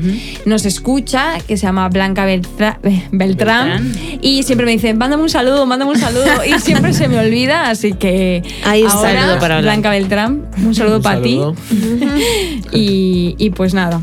[0.46, 3.94] nos escucha, que se llama Blanca Beltra- Beltrán, Beltrán.
[4.22, 7.70] y siempre me dice, mándame un saludo, mándame un saludo, y siempre se me olvida,
[7.70, 8.94] así que Ahí está.
[8.98, 11.40] ahora, Saludo para Blanca Beltrán, un saludo Un para ti,
[12.72, 14.02] y, y pues nada,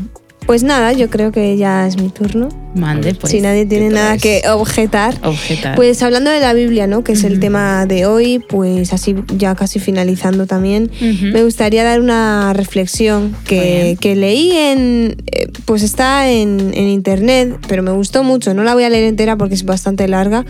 [0.51, 2.49] Pues nada, yo creo que ya es mi turno.
[2.75, 3.31] Mande, pues.
[3.31, 5.15] si nadie tiene ¿qué nada que objetar.
[5.23, 5.77] Objetar.
[5.77, 7.05] Pues hablando de la Biblia, ¿no?
[7.05, 12.01] Que es el tema de hoy, pues así ya casi finalizando también, me gustaría dar
[12.01, 18.53] una reflexión que, leí en, eh, pues está en, en internet, pero me gustó mucho.
[18.53, 20.45] No la voy a leer entera porque es bastante larga,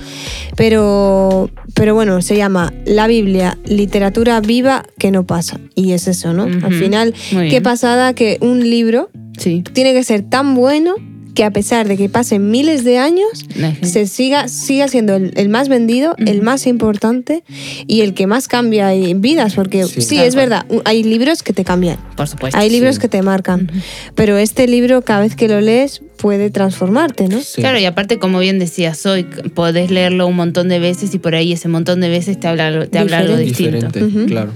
[0.55, 5.59] pero, pero bueno, se llama La Biblia, literatura viva que no pasa.
[5.75, 6.45] Y es eso, ¿no?
[6.45, 7.13] Al final,
[7.51, 9.11] qué pasada que un libro
[9.41, 9.63] Sí.
[9.73, 10.95] tiene que ser tan bueno
[11.33, 13.45] que a pesar de que pasen miles de años,
[13.83, 17.45] se siga, siga siendo el, el más vendido, el más importante
[17.87, 20.19] y el que más cambia en vidas, porque sí, Sí.
[20.19, 22.59] es verdad, hay libros que te cambian, Por supuesto.
[22.59, 23.01] hay libros sí.
[23.01, 23.71] que te marcan,
[24.13, 27.41] pero este libro cada vez que lo lees puede transformarte, ¿no?
[27.41, 27.61] Sí.
[27.61, 29.23] Claro, y aparte, como bien decías hoy,
[29.55, 32.85] podés leerlo un montón de veces y por ahí ese montón de veces te habla,
[32.85, 33.87] te habla algo distinto.
[33.87, 34.27] Diferente, Ujú.
[34.27, 34.51] claro.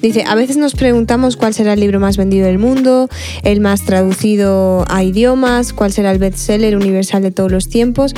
[0.00, 3.08] Dice, a veces nos preguntamos cuál será el libro más vendido del mundo,
[3.42, 8.14] el más traducido a idiomas, cuál será el bestseller universal de todos los tiempos.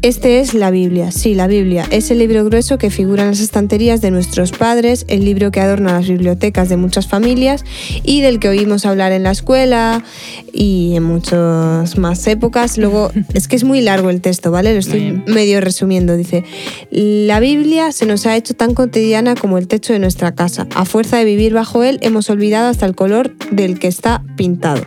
[0.00, 1.84] Este es la Biblia, sí, la Biblia.
[1.90, 5.58] Es el libro grueso que figura en las estanterías de nuestros padres, el libro que
[5.58, 7.64] adorna las bibliotecas de muchas familias
[8.04, 10.04] y del que oímos hablar en la escuela
[10.52, 12.78] y en muchas más épocas.
[12.78, 14.72] Luego, es que es muy largo el texto, ¿vale?
[14.72, 16.16] Lo estoy medio resumiendo.
[16.16, 16.44] Dice,
[16.92, 20.68] la Biblia se nos ha hecho tan cotidiana como el techo de nuestra casa.
[20.76, 24.86] A fuerza de vivir bajo él, hemos olvidado hasta el color del que está pintado.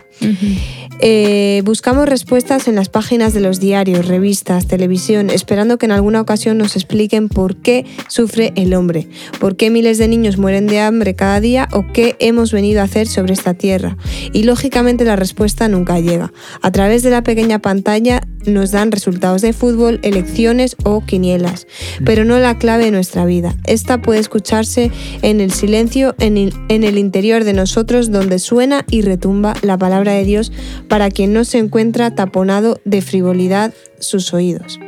[1.00, 6.20] Eh, buscamos respuestas en las páginas de los diarios, revistas, televisión, esperando que en alguna
[6.20, 9.08] ocasión nos expliquen por qué sufre el hombre,
[9.40, 12.84] por qué miles de niños mueren de hambre cada día o qué hemos venido a
[12.84, 13.96] hacer sobre esta tierra.
[14.32, 16.32] Y lógicamente la respuesta nunca llega.
[16.60, 21.66] A través de la pequeña pantalla nos dan resultados de fútbol, elecciones o quinielas,
[22.04, 23.56] pero no la clave de nuestra vida.
[23.66, 24.90] Esta puede escucharse
[25.22, 29.78] en el silencio, en el, en el interior de nosotros, donde suena y retumba la
[29.78, 30.52] palabra de Dios
[30.88, 34.78] para quien no se encuentra taponado de frivolidad sus oídos.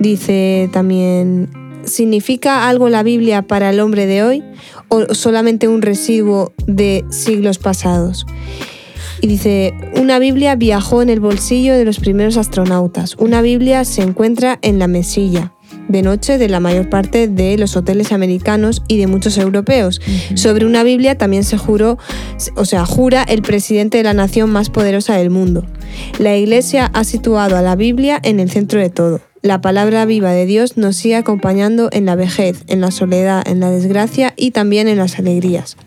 [0.00, 1.50] Dice también,
[1.84, 4.44] ¿significa algo la Biblia para el hombre de hoy
[4.88, 8.26] o solamente un residuo de siglos pasados?
[9.24, 13.16] Y dice, una Biblia viajó en el bolsillo de los primeros astronautas.
[13.16, 15.54] Una Biblia se encuentra en la mesilla.
[15.88, 20.02] de noche de la mayor parte de los hoteles americanos y de muchos europeos.
[20.34, 21.96] Sobre una Biblia también se juró,
[22.54, 25.64] o sea, jura el presidente de la nación más poderosa del mundo.
[26.18, 29.22] La Iglesia ha situado a la Biblia en el centro de todo.
[29.40, 33.60] La palabra viva de Dios nos sigue acompañando en la vejez, en la soledad, en
[33.60, 35.78] la desgracia y también en las alegrías.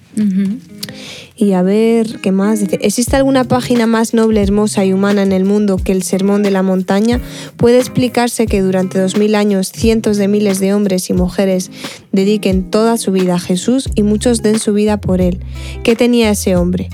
[1.39, 2.61] Y a ver, ¿qué más?
[2.61, 6.41] Dice, ¿existe alguna página más noble, hermosa y humana en el mundo que el Sermón
[6.41, 7.21] de la Montaña?
[7.57, 11.69] Puede explicarse que durante dos mil años cientos de miles de hombres y mujeres
[12.11, 15.39] dediquen toda su vida a Jesús y muchos den su vida por él.
[15.83, 16.89] ¿Qué tenía ese hombre?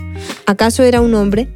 [0.45, 1.47] ¿Acaso era un hombre?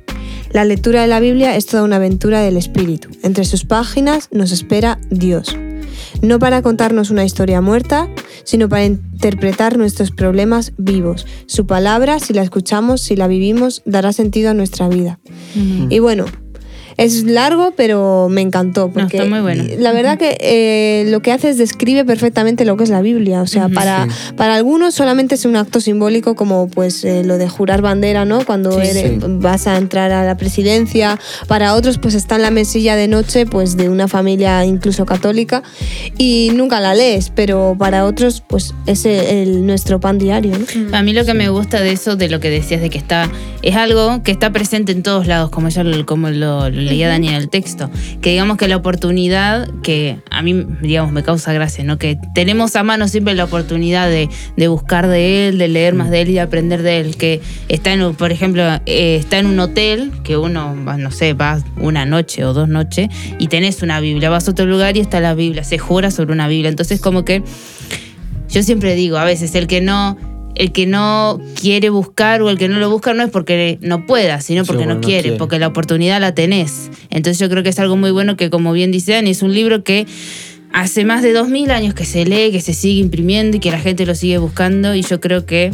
[0.51, 3.09] La lectura de la Biblia es toda una aventura del espíritu.
[3.21, 5.57] Entre sus páginas nos espera Dios.
[6.21, 8.09] No para contarnos una historia muerta,
[8.43, 11.25] sino para interpretar nuestros problemas vivos.
[11.45, 15.19] Su palabra, si la escuchamos, si la vivimos, dará sentido a nuestra vida.
[15.89, 16.25] Y bueno,
[16.97, 18.89] es largo, pero me encantó.
[18.91, 19.63] Porque está muy bueno.
[19.77, 23.41] La verdad que eh, lo que hace es describe perfectamente lo que es la Biblia.
[23.41, 27.47] O sea, para, para algunos solamente es un acto simbólico como pues eh, lo de
[27.47, 28.43] jurar bandera, ¿no?
[28.45, 29.19] Cuando Sí, eres- sí.
[29.23, 31.19] vas a entrar a la presidencia.
[31.47, 35.61] Para otros pues está en la mesilla de noche pues de una familia incluso católica
[36.17, 37.29] y nunca la lees.
[37.29, 40.97] Pero para otros pues es el, el- nuestro pan diario, ¿no?
[40.97, 43.29] A mí lo que me gusta de eso, de lo que decías, de que está,
[43.61, 47.07] es algo que está presente en todos lados, como ya lo, como lo, lo leía
[47.07, 47.89] Dani en el texto.
[48.21, 51.97] Que digamos que la oportunidad, que a mí, digamos, me causa gracia, ¿no?
[51.99, 56.09] Que tenemos a mano siempre la oportunidad de, de buscar de él, de leer más
[56.09, 57.15] de él y de aprender de él.
[57.17, 61.33] Que está en, un- por ejemplo, eh, está en un hotel, que uno, no sé,
[61.33, 64.99] va una noche o dos noches y tenés una Biblia, vas a otro lugar y
[64.99, 66.69] está la Biblia, se jura sobre una Biblia.
[66.69, 67.43] Entonces, como que
[68.49, 70.17] yo siempre digo, a veces el que no
[70.57, 74.05] el que no quiere buscar o el que no lo busca no es porque no
[74.05, 75.33] pueda, sino Sí, porque bueno, no quiere.
[75.33, 76.89] porque la oportunidad la tenés.
[77.09, 79.53] Entonces yo creo que es algo muy bueno que, como bien dice Dani, es un
[79.53, 80.05] libro que
[80.73, 83.79] hace más de 2000 años que se lee, que se sigue imprimiendo y que la
[83.79, 85.71] gente lo sigue buscando y yo creo que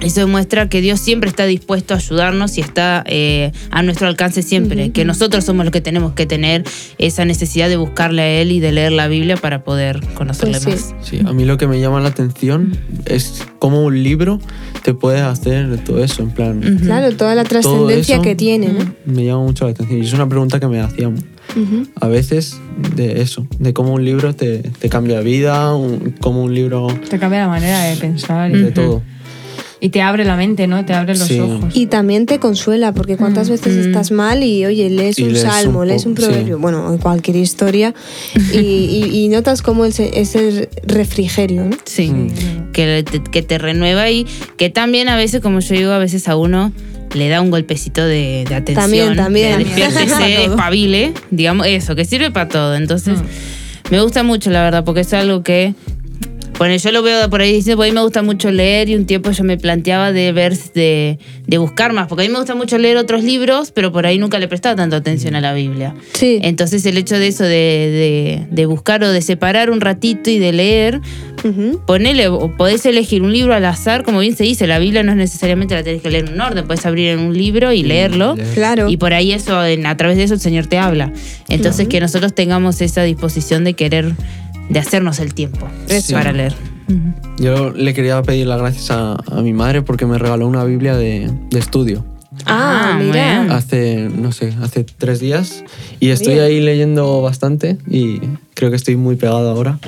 [0.00, 4.42] eso demuestra que Dios siempre está dispuesto a ayudarnos y está eh, a nuestro alcance
[4.42, 6.64] siempre, que nosotros somos los que tenemos que tener
[6.98, 10.80] esa necesidad de buscarle a Él y de leer la Biblia para poder conocerle Pues
[10.80, 10.94] sí.
[10.94, 11.06] más.
[11.08, 12.76] Sí, a mí lo que me llama la atención
[13.06, 14.40] es cómo un libro
[14.84, 16.84] te puede hacer todo eso, en plan, Ujú.
[16.86, 18.94] Claro, toda la trascendencia que tiene, ¿no?
[19.06, 19.98] me llama mucho la atención.
[20.02, 21.14] Y es una pregunta que me hacían
[21.56, 21.86] Ujú.
[22.00, 22.58] a veces
[22.96, 26.86] de eso, de cómo un libro te, te cambia la vida, un- cómo un libro
[27.08, 29.02] Te cambia la manera de pensar y, de todo.
[29.80, 30.84] Y te abre la mente, ¿no?
[30.84, 31.40] Te abre los Sí.
[31.40, 31.74] ojos.
[31.74, 35.42] Y también te consuela, porque cuántas veces estás mal y oye, lees Y un lees
[35.42, 36.60] salmo, un lees un proverbio, sí.
[36.62, 37.94] bueno, cualquier historia,
[38.52, 41.76] y, y- y notas como es ese refrigerio, ¿no?
[41.84, 42.72] Sí, Mm.
[42.72, 46.28] que, te, que te renueva y que también a veces, como yo digo, a veces
[46.28, 46.72] a uno
[47.14, 49.16] le da un golpecito de, de atención.
[49.16, 49.58] También, también.
[49.58, 52.74] De despiértese, espabile, digamos, eso, que sirve para todo.
[52.76, 53.90] Entonces, Mm.
[53.92, 55.74] me gusta mucho, la verdad, porque es algo que.
[56.60, 58.94] Bueno, yo lo veo por ahí diciendo, pues a mí me gusta mucho leer y
[58.94, 62.38] un tiempo yo me planteaba de ver, de, de buscar más, porque a mí me
[62.38, 65.54] gusta mucho leer otros libros, pero por ahí nunca le prestaba tanta atención a la
[65.54, 65.94] Biblia.
[66.12, 66.38] Sí.
[66.42, 70.38] Entonces el hecho de eso, de, de- de buscar o de separar un ratito y
[70.38, 71.00] de leer,
[71.44, 71.80] Ujú.
[71.86, 75.12] ponele, o podés elegir un libro al azar, como bien se dice, la Biblia no
[75.12, 77.82] es necesariamente la tenés que leer en un orden, puedes abrir en un libro y
[77.84, 78.34] leerlo.
[78.36, 78.48] leer.
[78.52, 78.90] Claro.
[78.90, 81.10] Y por ahí eso, en- a través de eso el Señor te habla.
[81.48, 84.12] Entonces que nosotros tengamos esa disposición de querer,
[84.70, 86.14] de hacernos el tiempo Eso.
[86.14, 86.54] para leer.
[87.38, 90.96] Yo le quería pedir las gracias a, a mi madre porque me regaló una Biblia
[90.96, 92.04] de, de estudio
[92.46, 93.38] Ah, Ah, mira.
[93.38, 93.54] bueno.
[93.54, 95.64] hace, no sé, hace tres días.
[96.00, 96.46] Y estoy Bien.
[96.46, 98.20] ahí leyendo bastante y
[98.54, 99.78] creo que estoy muy pegado ahora.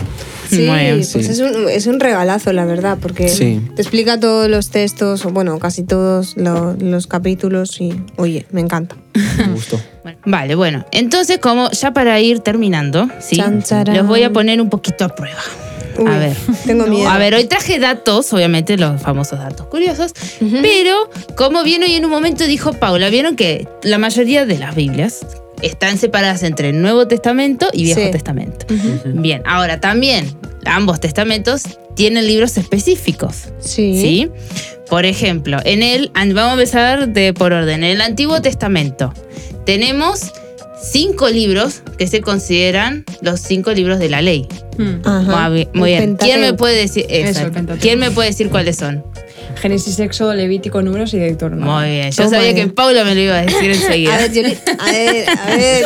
[0.51, 1.19] Sí, Muy bien, pues sí.
[1.21, 3.61] es, un, es un regalazo, la verdad, porque Sí.
[3.75, 8.61] te explica todos los textos, o bueno, casi todos lo- los capítulos y, oye, me
[8.61, 8.95] encanta.
[9.39, 9.81] Me gustó.
[10.03, 10.85] Bueno, vale, bueno.
[10.93, 13.37] Entonces, como ya para ir terminando, ¿sí?
[13.37, 13.63] Chan,
[13.95, 15.41] los voy a poner un poquito a prueba.
[15.99, 16.37] Uy, a ver.
[16.67, 17.09] Tengo miedo.
[17.09, 20.13] A ver, hoy traje datos, obviamente los famosos datos curiosos,
[20.63, 24.75] pero como bien hoy en un momento dijo Paula, vieron que la mayoría de las
[24.75, 25.27] Biblias
[25.63, 28.11] están separadas entre el Nuevo Testamento y Viejo Sí.
[28.11, 28.67] Testamento.
[29.05, 30.29] Bien, ahora también
[30.65, 31.63] ambos testamentos
[31.95, 33.49] tienen libros específicos.
[33.61, 34.01] Sí.
[34.01, 34.31] ¿Sí?
[34.89, 37.85] Por ejemplo, en el, vamos a empezar de por orden.
[37.85, 39.13] En el Antiguo Testamento
[39.65, 40.33] tenemos
[40.83, 44.49] cinco libros que se consideran los cinco libros de la ley.
[44.79, 45.07] Mm.
[45.07, 45.49] Ajá.
[45.49, 45.69] Muy bien.
[45.75, 46.17] muy El bien.
[46.17, 47.51] ¿Quién me puede decir Eso.
[47.81, 49.05] ¿Quién me puede decir cuáles son?
[49.61, 51.73] Génesis, Éxodo, Levítico, Números y Deuteronomio.
[51.73, 52.11] Muy bien.
[52.11, 54.17] Yo Toma sabía que Paula me lo iba a decir A enseguida.
[54.17, 55.85] ver, yo le- a ver, a ver.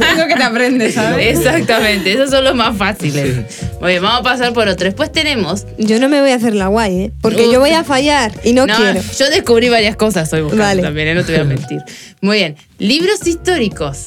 [0.00, 1.38] Tengo que te aprendes, ¿sabes?
[1.38, 3.36] Exactamente, esos son los más fáciles.
[3.80, 4.84] Muy bien, vamos a pasar por otro.
[4.86, 5.66] Después tenemos.
[5.78, 7.12] Yo no me voy a hacer la guay, ¿eh?
[7.20, 7.52] Porque Uh.
[7.52, 9.00] yo voy a fallar y no, quiero.
[9.18, 10.82] Yo descubrí varias cosas hoy buscando Vale.
[10.82, 11.14] también, ¿eh?
[11.14, 11.78] no te voy a mentir.
[12.20, 12.56] Muy bien.
[12.78, 14.06] Libros históricos.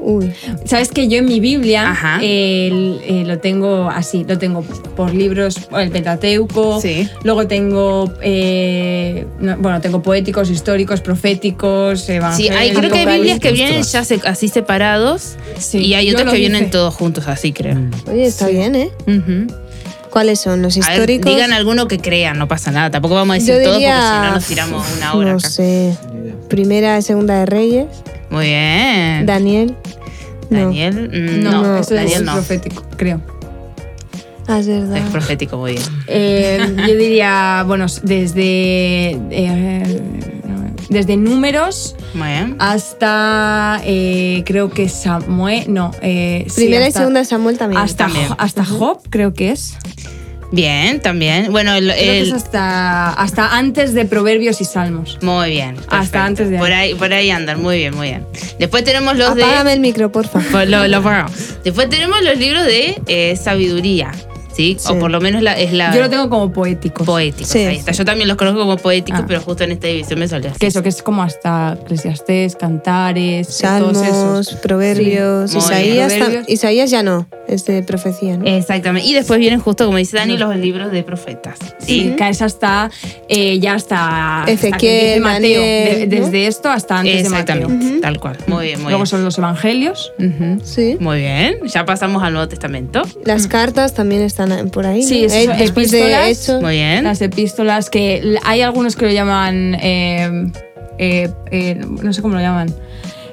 [0.00, 0.32] Uy.
[0.64, 2.18] Sabes que yo en mi Biblia Ajá.
[2.22, 4.62] el- eh, lo tengo así, lo tengo
[4.96, 7.08] por libros, el Pentateuco, Sí.
[7.24, 12.56] luego tengo, eh, no, bueno, tengo poéticos, históricos, proféticos, Sí, evangélicos.
[12.58, 16.32] hay, creo que hay Biblias que vienen ya se- así separados Sí, y hay otras
[16.32, 16.70] que vienen hice.
[16.72, 17.76] todos juntos, así creo.
[18.10, 18.90] Oye, está bien, ¿eh?
[19.06, 19.46] Ujú.
[20.10, 21.32] ¿Cuáles son los A ver, históricos?
[21.34, 22.90] digan alguno que crean, no pasa nada.
[22.90, 25.38] Tampoco vamos a decir Yo todo diría, porque si no nos tiramos una hora No
[25.38, 25.48] acá.
[25.48, 25.96] sé.
[26.50, 27.86] Primera y segunda de Reyes.
[28.32, 29.26] Muy bien.
[29.26, 29.76] Daniel.
[30.50, 32.32] Daniel, mm, No, no, eso Daniel es no.
[32.32, 33.20] profético, creo.
[34.48, 34.96] Ah, es verdad.
[34.96, 35.84] Es profético, muy bien.
[36.08, 36.58] Eh,
[36.88, 40.00] yo diría, bueno, desde, eh,
[40.88, 42.56] desde números Muy bien.
[42.58, 47.80] hasta eh, creo que Samuel, no, eh, sí, Primera y segunda de Samuel también.
[47.80, 48.28] Hasta, También.
[48.38, 49.76] Hasta Job, creo que es.
[50.52, 51.50] Bien, también.
[51.50, 55.18] Bueno, el, Creo que el- es hasta, hasta antes de Proverbios y Salmos.
[55.22, 55.76] muy bien.
[55.88, 56.94] Hasta antes de por ahí.
[56.94, 58.26] Por ahí andan, muy bien, muy bien.
[58.58, 59.42] Después tenemos los de.
[59.44, 60.40] Apágame el micro, porfa.
[60.52, 61.02] Pues lo- lo.
[61.64, 64.12] Después tenemos los libros de eh, sabiduría,
[64.54, 64.76] ¿sí?
[64.78, 64.88] Sí.
[64.92, 67.06] O por lo menos la, es la Yo lo tengo como poéticos.
[67.06, 67.48] poéticos.
[67.48, 67.60] Sí.
[67.60, 67.92] Ahí está.
[67.92, 69.24] Yo también los conozco como poéticos, Ah.
[69.26, 73.46] pero justo en esta división me solía Que eso, que es como hasta Eclesiastés, Cantares,
[73.46, 73.56] todos
[73.98, 74.54] Salmos, esos.
[74.60, 75.58] Proverbios, Sí.
[75.58, 76.12] Isaías.
[76.14, 76.44] tam-.
[76.48, 78.44] Isaías ya no, es de profecía, ¿no?
[78.46, 79.08] Exactamente.
[79.08, 81.58] Y después vienen justo, como dice Dani, los libros de profetas.
[81.78, 82.14] Sí, ¿sí?
[82.16, 82.90] que es hasta
[83.28, 85.60] eh, ya hasta, Ezequiel, Mateo.
[85.60, 86.24] Daniel, De- ¿no?
[86.26, 87.56] desde esto hasta antes de Mateo.
[87.56, 88.38] Exactamente, tal cual.
[88.46, 89.06] Muy bien, muy Luego bien.
[89.06, 90.12] son los evangelios.
[90.64, 90.96] Sí.
[91.00, 93.02] Muy bien, ya pasamos al Nuevo Testamento.
[93.24, 94.41] Las cartas también están
[94.72, 95.02] por ahí.
[95.02, 95.08] ¿no?
[95.08, 96.36] Sí, eso Eh, después de.
[96.60, 97.04] Muy bien.
[97.04, 100.50] Las epístolas, que hay algunos que lo llaman, eh,
[100.98, 102.74] eh, eh, no sé cómo lo llaman,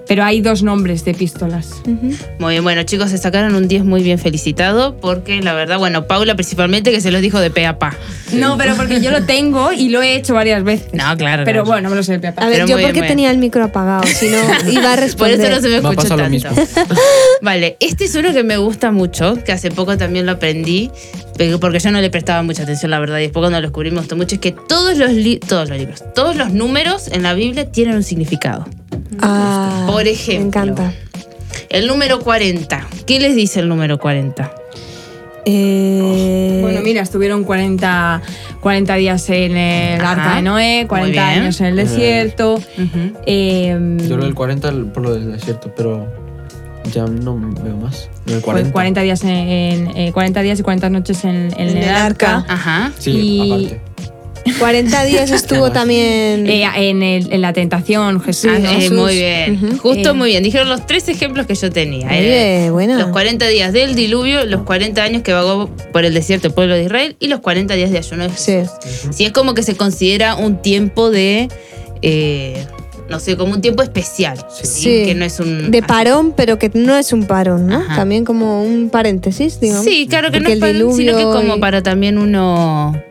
[0.09, 1.69] pero hay dos nombres de epístolas.
[2.39, 6.07] Muy bien, bueno chicos, se sacaron un 10 muy bien felicitado porque la verdad, bueno,
[6.07, 7.95] Paula principalmente que se los dijo de pe a pa.
[8.33, 10.87] No, pero porque yo lo tengo y lo he hecho varias veces.
[10.93, 11.43] No, claro.
[11.45, 11.65] Pero claro.
[11.65, 12.41] bueno, me lo sé de pie a pa.
[12.41, 14.37] A ver, Pero yo bien, porque muy tenía el micro apagado, si no
[14.71, 15.39] iba a Por responder.
[15.41, 16.23] eso no se me pasado tanto.
[16.23, 16.49] lo mismo.
[17.41, 20.89] Vale, este es uno que me gusta mucho, que hace poco también lo aprendí,
[21.37, 23.91] pero- porque yo no le prestaba mucha atención, la verdad, y después cuando lo descubrí
[23.91, 27.21] me gustó mucho, es que todos los, li- todos los libros, todos los números en
[27.23, 28.65] la Biblia tienen un significado.
[29.21, 30.61] Ah, Por ejemplo.
[30.61, 30.93] Me encanta.
[31.69, 34.51] El número 40, ¿qué les dice el número 40?
[35.45, 38.21] Eh, Bueno, mira, estuvieron 40,
[38.61, 40.11] 40 días en el Ajá.
[40.11, 41.41] arca de Noé, 40 bien.
[41.43, 42.55] años en el desierto.
[42.55, 43.13] Ujú.
[43.25, 46.07] eh, Yo lo del 40 por lo del desierto, pero
[46.93, 48.09] ya no veo más.
[48.25, 48.71] Lo del fue 40.
[48.73, 51.89] 40 días, en, en, eh, 40 días y 40 noches en, en En el, el
[51.89, 52.37] arca.
[52.37, 52.53] arca.
[52.53, 52.91] Ajá.
[52.99, 53.81] Sí, y- aparte.
[54.59, 56.47] 40 días estuvo también.
[56.49, 58.51] Eh, en, el- en la tentación, Jesús.
[58.55, 58.69] Ah, ¿no?
[58.71, 59.59] eh, muy bien.
[59.63, 59.77] Ujú.
[59.77, 60.13] Justo Eh.
[60.13, 60.43] muy bien.
[60.43, 62.07] Dijeron los tres ejemplos que yo tenía.
[62.11, 62.97] Eh, buena.
[62.97, 66.75] Los 40 días del diluvio, los 40 años que vagó por el desierto el pueblo
[66.75, 68.51] de Israel y los 40 días de ayuno de Sí.
[68.53, 68.71] Jesús.
[69.11, 71.49] Sí, es como que se considera un tiempo de.
[72.01, 72.65] eh,
[73.09, 74.37] no sé, como un tiempo especial.
[74.61, 74.67] ¿sí?
[74.67, 75.03] Sí.
[75.05, 75.71] Que no es un.
[75.71, 77.77] De parón, pero que no es un parón, ¿no?
[77.77, 77.95] Ajá.
[77.95, 79.83] También como un paréntesis, digamos.
[79.83, 83.01] Sí, claro que no Porque es el para, sino que como y- para también uno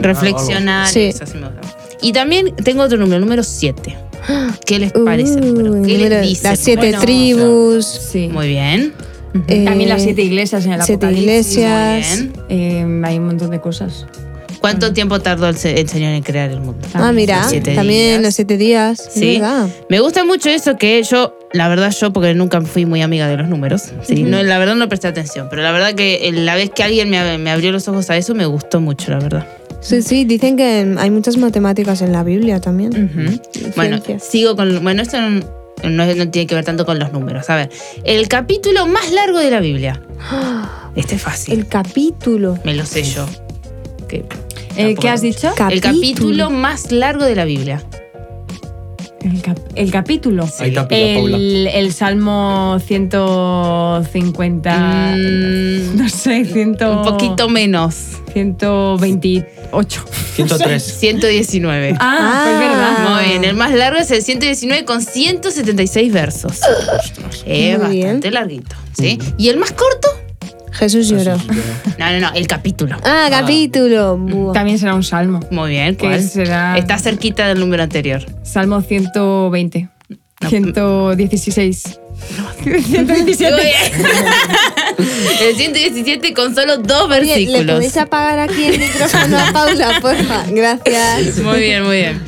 [0.00, 0.88] reflexionar.
[0.88, 1.00] Sí.
[1.00, 1.60] Eso sí me gusta.
[2.02, 3.96] Y también tengo otro número, número 7.
[4.66, 5.72] ¿Qué les parece el número?
[5.72, 6.48] Uy, ¿Qué número- les dice?
[6.48, 7.00] Las siete número?
[7.00, 7.86] tribus.
[7.86, 8.28] Sí.
[8.32, 8.92] Muy bien.
[9.48, 11.56] eh, También las siete iglesias en el siete Apocalipsis.
[11.58, 12.18] iglesias.
[12.20, 12.26] Muy
[12.58, 13.02] bien.
[13.02, 14.06] Eh, hay un montón de cosas.
[14.60, 16.86] ¿Cuánto tiempo tardó el, el Señor en crear el mundo?
[16.92, 18.22] Ah, mira, Los siete también días.
[18.22, 19.08] los siete días.
[19.10, 19.40] Sí.
[19.88, 23.36] Me gusta mucho eso que yo, la verdad yo, porque nunca fui muy amiga de
[23.36, 26.54] los números, sí, no, la verdad no presté atención, pero la verdad que eh, la
[26.54, 29.46] vez que alguien me, me abrió los ojos a eso me gustó mucho, la verdad.
[29.80, 32.90] Sí, sí, dicen que hay muchas matemáticas en la Biblia también.
[32.92, 33.40] Ujú.
[33.76, 34.24] Bueno, Ciencias.
[34.30, 34.82] sigo con...
[34.82, 35.40] Bueno, esto no,
[35.84, 37.48] no, no tiene que ver tanto con los números.
[37.48, 37.70] A ver,
[38.04, 40.00] el capítulo más largo de la Biblia.
[40.96, 41.54] Este es fácil.
[41.54, 42.58] El capítulo.
[42.64, 43.26] Me lo sé yo.
[44.08, 44.24] Que-
[44.76, 45.50] Eh, ¿Qué has dicho?
[45.70, 47.82] El capítulo más largo de la Biblia.
[49.22, 50.48] El, cap- el capítulo.
[50.60, 51.36] Ahí ha pillado, Paula.
[51.36, 54.70] El, el Salmo 150.
[55.16, 57.94] Mm, No sé, 100, un poquito menos.
[58.32, 60.04] 128.
[60.34, 60.82] 103.
[60.82, 61.96] 119.
[61.98, 63.14] Ah, pues verdad.
[63.16, 66.60] Muy bien, el más largo es el 119 con 176 versos.
[67.44, 67.80] Es bien.
[67.80, 69.18] bastante larguito, ¿sí?
[69.38, 70.08] ¿Y el más corto?
[70.80, 71.36] Jesús lloró.
[71.98, 72.96] No, no, no, el capítulo.
[73.04, 74.16] Ah, capítulo.
[74.18, 74.52] Buah.
[74.54, 75.40] También será un salmo.
[75.50, 76.22] Muy bien, Que ¿cuál?
[76.22, 78.24] será- Está cerquita del número anterior.
[78.42, 79.88] Salmo 120.
[80.40, 80.48] No.
[80.48, 82.00] 116.
[82.64, 83.54] Muy 127.
[83.56, 84.06] bien.
[85.48, 87.74] el 117 con solo dos Oye, ¿Le versículos.
[87.76, 90.44] podéis apagar aquí el micrófono a Paula, porfa?
[90.50, 91.38] Gracias.
[91.38, 92.22] Muy bien, muy bien.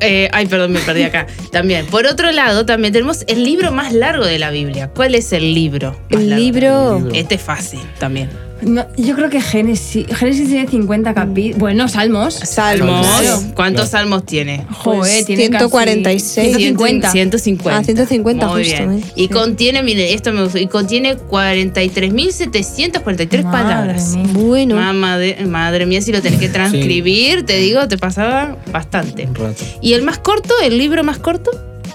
[0.00, 1.26] Eh, ay, perdón, me perdí acá.
[1.52, 4.88] También, por otro lado, también tenemos el libro más largo de la Biblia.
[4.94, 6.44] ¿Cuál es el libro más El largo?
[6.44, 6.98] libro.
[6.98, 7.14] libro.
[7.14, 8.30] Este es fácil también.
[8.62, 11.58] No, yo creo que Génesis, Génesis tiene 50 capítulos.
[11.58, 12.34] Bueno, Salmos.
[12.34, 13.06] Salmos.
[13.54, 14.64] ¿Cuántos salmos tiene?
[14.70, 16.48] Joder, Pues tiene 146.
[16.52, 17.12] Casi 150.
[17.12, 17.78] 150.
[17.78, 18.98] Ah, 150 Muy justo, bien.
[18.98, 19.02] ¿eh?
[19.14, 24.16] Y contiene, mire, esto me gustó, y contiene 43.743 Madre palabras.
[24.16, 24.26] mía.
[24.32, 24.74] Bueno.
[24.76, 29.26] Mamá de- madre mía, si lo tenés que transcribir, te digo, te pasaba bastante.
[29.26, 29.64] Un rato.
[29.80, 31.50] ¿Y el más corto, el libro más corto?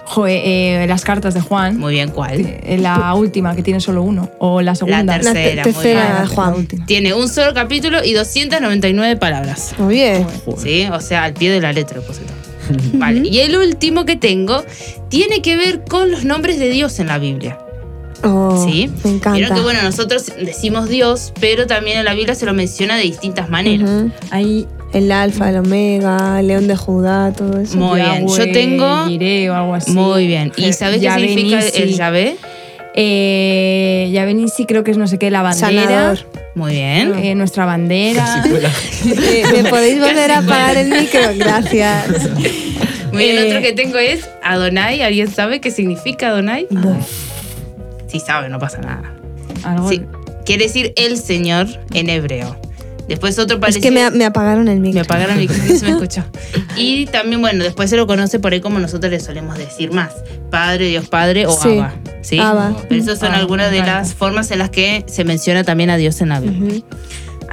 [0.05, 1.77] Joder, eh, las cartas de Juan.
[1.77, 2.41] Muy bien, ¿cuál?
[2.41, 4.29] Eh, La última, que tiene solo uno.
[4.39, 4.97] O la segunda.
[5.03, 6.27] La La tercera, te- muy tercera, bien.
[6.35, 6.51] Juan.
[6.51, 6.85] La última.
[6.85, 9.73] Tiene un solo capítulo y 299 palabras.
[9.77, 10.27] Muy bien.
[10.45, 10.59] Joder.
[10.61, 10.85] ¿Sí?
[10.91, 12.01] O sea, al pie de la letra.
[12.01, 12.19] pues.
[12.93, 13.27] Vale.
[13.27, 14.63] Y el último que tengo
[15.09, 17.57] tiene que ver con los nombres de Dios en la Biblia.
[18.23, 18.89] Oh, ¿Sí?
[19.03, 19.37] Me encanta.
[19.37, 23.03] Vieron que bueno, nosotros decimos Dios, pero también en la Biblia se lo menciona de
[23.03, 23.89] distintas maneras.
[24.31, 27.77] Hay El alfa, el omega, el león de Judá, todo eso.
[27.77, 28.27] Muy bien.
[28.27, 29.91] Yo tengo- o algo así.
[29.91, 30.51] Muy bien.
[30.55, 31.81] ¿Y sabes qué Yahvé significa Nissi.
[31.81, 32.35] el Yahvé?
[32.95, 35.83] Eh, Yahvé Nissi creo que es no sé qué, la bandera.
[35.83, 36.19] Sanador.
[36.55, 37.15] Muy bien.
[37.17, 38.43] eh, nuestra bandera.
[39.05, 41.19] Eh, ¿Me podéis volver a apagar el micro?
[41.35, 42.07] Gracias.
[43.11, 43.37] Muy bien.
[43.39, 45.01] Eh, Otro que tengo es Adonai.
[45.01, 46.67] ¿Alguien sabe qué significa Adonai?
[48.07, 49.11] Sí sabe, no pasa nada.
[49.63, 50.01] Algo- Sí.
[50.45, 52.55] Quiere decir el Señor en hebreo.
[53.07, 53.83] Después otro Es parecido.
[53.83, 54.95] que me, me apagaron el micro.
[54.95, 56.23] Me apagaron el micrófono, no se me escuchó.
[56.77, 60.11] Y también, bueno, después se lo conoce por ahí como nosotros le solemos decir más.
[60.49, 61.77] Padre, Dios Padre o Sí.
[61.79, 61.93] Abba.
[62.21, 62.39] ¿sí?
[62.39, 62.75] Abba.
[62.89, 63.99] Pero esas son Ah, algunas de encanta.
[63.99, 66.77] las formas en las que se menciona también a Dios en la Biblia.
[66.77, 66.85] Ujú.